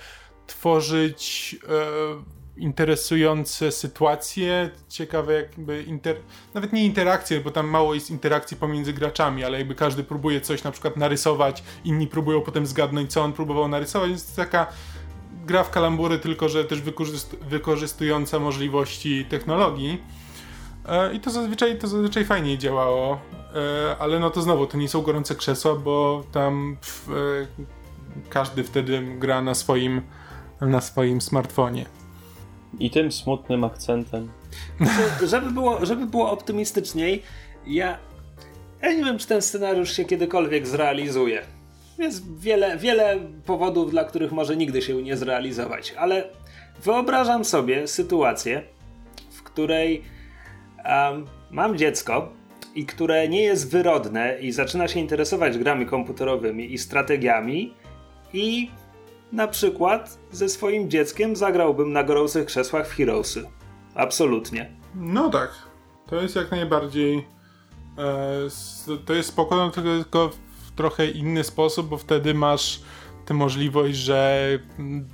[0.46, 6.16] tworzyć e, interesujące sytuacje, ciekawe jakby inter...
[6.54, 10.64] nawet nie interakcje, bo tam mało jest interakcji pomiędzy graczami, ale jakby każdy próbuje coś
[10.64, 14.66] na przykład narysować, inni próbują potem zgadnąć, co on próbował narysować, więc to taka
[15.46, 16.82] gra w kalambury, tylko że też
[17.48, 20.02] wykorzystująca możliwości technologii.
[20.88, 23.20] E, I to zazwyczaj, to zazwyczaj fajniej działało,
[23.54, 26.76] e, ale no to znowu, to nie są gorące krzesła, bo tam
[27.08, 27.12] e,
[28.28, 30.02] każdy wtedy gra na swoim,
[30.60, 31.86] na swoim smartfonie.
[32.78, 34.28] I tym smutnym akcentem.
[35.26, 37.22] żeby, było, żeby było optymistyczniej,
[37.66, 37.98] ja,
[38.82, 41.59] ja nie wiem, czy ten scenariusz się kiedykolwiek zrealizuje.
[42.00, 46.28] Jest wiele, wiele powodów, dla których może nigdy się nie zrealizować, ale
[46.82, 48.62] wyobrażam sobie sytuację,
[49.30, 50.02] w której
[50.84, 52.32] um, mam dziecko
[52.74, 57.74] i które nie jest wyrodne i zaczyna się interesować grami komputerowymi i strategiami
[58.32, 58.70] i
[59.32, 63.46] na przykład ze swoim dzieckiem zagrałbym na gorących krzesłach w Heroesy.
[63.94, 64.70] Absolutnie.
[64.94, 65.50] No tak.
[66.06, 67.26] To jest jak najbardziej.
[67.98, 70.30] E, to jest spokojno, tylko
[70.80, 72.80] trochę inny sposób, bo wtedy masz
[73.26, 75.08] tę możliwość, że mm,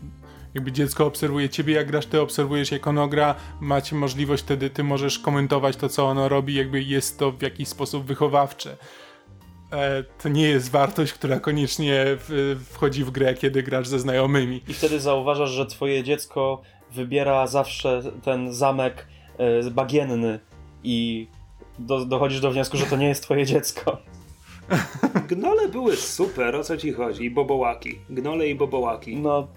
[0.55, 4.85] jakby dziecko obserwuje ciebie, jak grasz, ty obserwujesz jak ono gra, macie możliwość wtedy, ty
[4.85, 8.77] możesz komentować to, co ono robi, jakby jest to w jakiś sposób wychowawcze.
[9.73, 14.63] E, to nie jest wartość, która koniecznie w, wchodzi w grę, kiedy grasz ze znajomymi.
[14.69, 16.63] I wtedy zauważasz, że twoje dziecko
[16.93, 19.07] wybiera zawsze ten zamek
[19.39, 20.41] e, bagienny
[20.85, 21.29] i
[21.79, 23.99] do, dochodzisz do wniosku, że to nie jest twoje dziecko.
[25.29, 27.25] Gnole były super, o co ci chodzi?
[27.25, 27.99] I bobołaki.
[28.11, 29.17] Gnole i bobołaki.
[29.17, 29.49] No,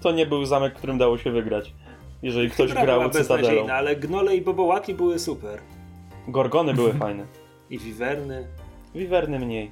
[0.00, 1.74] to nie był zamek, którym dało się wygrać.
[2.22, 3.68] Jeżeli ktoś Hydra grał Cytadelą.
[3.68, 5.60] ale gnole i bobołaki były super.
[6.28, 7.26] Gorgony były fajne.
[7.70, 8.46] I wiwerny.
[8.94, 9.70] Wiwerny mniej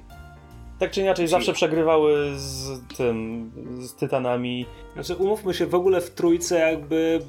[0.83, 4.65] tak czy inaczej zawsze przegrywały z tym, z Tytanami.
[4.93, 7.19] Znaczy umówmy się, w ogóle w trójce jakby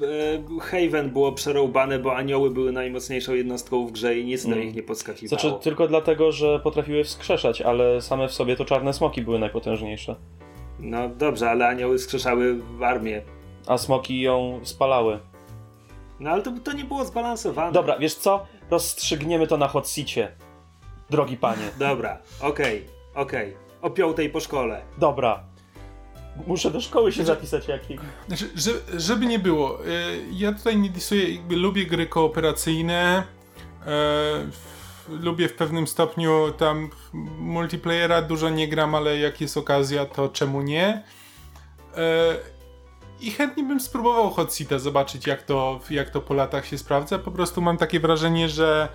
[0.57, 4.57] e, Haven było przerąbane, bo anioły były najmocniejszą jednostką w grze i nic mm.
[4.57, 5.39] do nich nie podskakiwało.
[5.39, 10.15] Znaczy tylko dlatego, że potrafiły wskrzeszać, ale same w sobie to czarne smoki były najpotężniejsze.
[10.79, 13.21] No dobrze, ale anioły skrzeszały w armię.
[13.67, 15.19] A smoki ją spalały.
[16.19, 17.71] No ale to, to nie było zbalansowane.
[17.71, 18.45] Dobra, wiesz co?
[18.71, 20.31] Rozstrzygniemy to na hot seacie.
[21.09, 21.63] Drogi panie.
[21.79, 22.77] Dobra, okej.
[22.81, 22.94] Okay.
[23.15, 23.81] Okej, okay.
[23.81, 24.81] o piątej po szkole.
[24.97, 25.43] Dobra.
[26.47, 27.99] Muszę do szkoły się zapisać jakiej.
[28.27, 28.49] Znaczy,
[28.97, 29.87] żeby nie było, e,
[30.31, 33.23] ja tutaj nie disuję, jakby lubię gry kooperacyjne,
[33.85, 34.47] e,
[35.09, 36.89] lubię w pewnym stopniu tam
[37.39, 41.03] multiplayera, dużo nie gram, ale jak jest okazja, to czemu nie?
[41.97, 42.35] E,
[43.21, 47.19] I chętnie bym spróbował Hot Seata, zobaczyć jak to, jak to po latach się sprawdza.
[47.19, 48.89] Po prostu mam takie wrażenie, że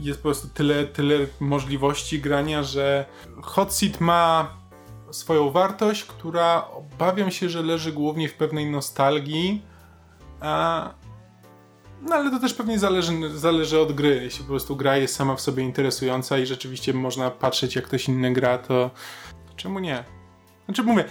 [0.00, 3.04] jest po prostu tyle, tyle możliwości grania, że
[3.42, 4.50] Hot Seat ma
[5.10, 9.62] swoją wartość, która obawiam się, że leży głównie w pewnej nostalgii.
[10.40, 10.90] A...
[12.02, 14.20] No ale to też pewnie zależy, zależy od gry.
[14.22, 18.08] Jeśli po prostu gra jest sama w sobie interesująca i rzeczywiście można patrzeć, jak ktoś
[18.08, 18.90] inny gra, to
[19.56, 20.04] czemu nie?
[20.64, 21.04] Znaczy mówię,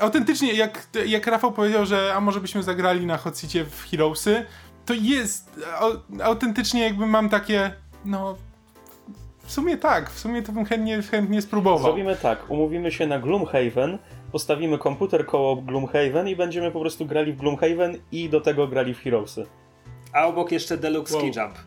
[0.00, 4.46] autentycznie, jak, jak Rafał powiedział, że a może byśmy zagrali na Hot Seatie w Heroesy,
[4.90, 5.60] to jest
[6.22, 7.72] autentycznie jakby mam takie,
[8.04, 8.36] no
[9.38, 11.82] w sumie tak, w sumie to bym chętnie, chętnie spróbował.
[11.82, 13.98] Zrobimy tak, umówimy się na Gloomhaven,
[14.32, 18.94] postawimy komputer koło Gloomhaven i będziemy po prostu grali w Gloomhaven i do tego grali
[18.94, 19.46] w Heroesy.
[20.12, 21.22] A obok jeszcze Deluxe wow.
[21.22, 21.54] Ski Jump.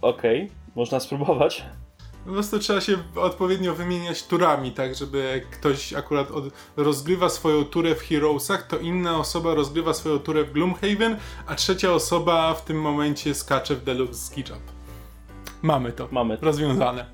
[0.00, 1.64] Okej, okay, można spróbować.
[2.26, 6.44] Po prostu trzeba się odpowiednio wymieniać turami, tak, żeby jak ktoś akurat od,
[6.76, 11.16] rozgrywa swoją turę w Heroesach, to inna osoba rozgrywa swoją turę w Gloomhaven,
[11.46, 14.62] a trzecia osoba w tym momencie skacze w Deluxe Ski Jump.
[15.62, 16.08] Mamy to.
[16.10, 16.46] Mamy to.
[16.46, 17.06] Rozwiązane.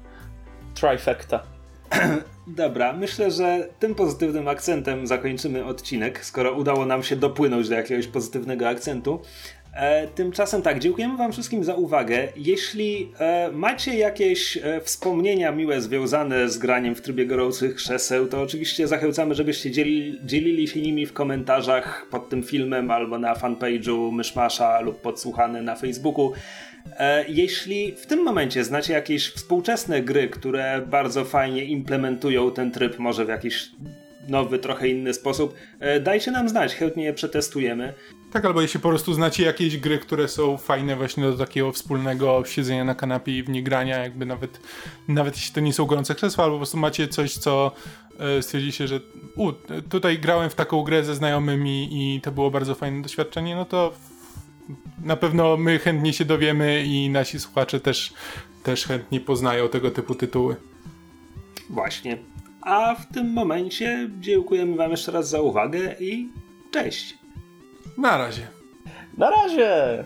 [0.75, 1.43] Trifecta.
[2.47, 8.07] Dobra, myślę, że tym pozytywnym akcentem zakończymy odcinek, skoro udało nam się dopłynąć do jakiegoś
[8.07, 9.23] pozytywnego akcentu.
[9.77, 12.29] E, tymczasem tak, dziękujemy Wam wszystkim za uwagę.
[12.37, 18.43] Jeśli e, macie jakieś e, wspomnienia miłe związane z graniem w trybie gorących krzeseł, to
[18.43, 24.13] oczywiście zachęcamy, żebyście dzieli, dzielili się nimi w komentarzach pod tym filmem albo na fanpage'u
[24.13, 26.33] Myszmasza lub podsłuchane na Facebooku.
[26.99, 32.99] E, jeśli w tym momencie znacie jakieś współczesne gry, które bardzo fajnie implementują ten tryb,
[32.99, 33.71] może w jakiś
[34.29, 37.95] nowy, trochę inny sposób, e, dajcie nam znać, chętnie je przetestujemy.
[38.33, 42.43] Tak, albo jeśli po prostu znacie jakieś gry, które są fajne właśnie do takiego wspólnego
[42.47, 44.61] siedzenia na kanapie i w nie grania, jakby nawet,
[45.09, 47.73] nawet jeśli to nie są gorące krzesła, albo po prostu macie coś, co
[48.19, 49.01] e, stwierdzicie, że
[49.37, 49.53] u,
[49.89, 53.93] tutaj grałem w taką grę ze znajomymi i to było bardzo fajne doświadczenie, no to
[55.05, 58.13] na pewno my chętnie się dowiemy i nasi słuchacze też,
[58.63, 60.57] też chętnie poznają tego typu tytuły.
[61.71, 62.19] Właśnie.
[62.67, 66.29] A w tym momencie dziękujemy Wam jeszcze raz za uwagę i
[66.71, 67.19] cześć.
[67.99, 68.47] Na razie.
[69.19, 70.05] Na razie!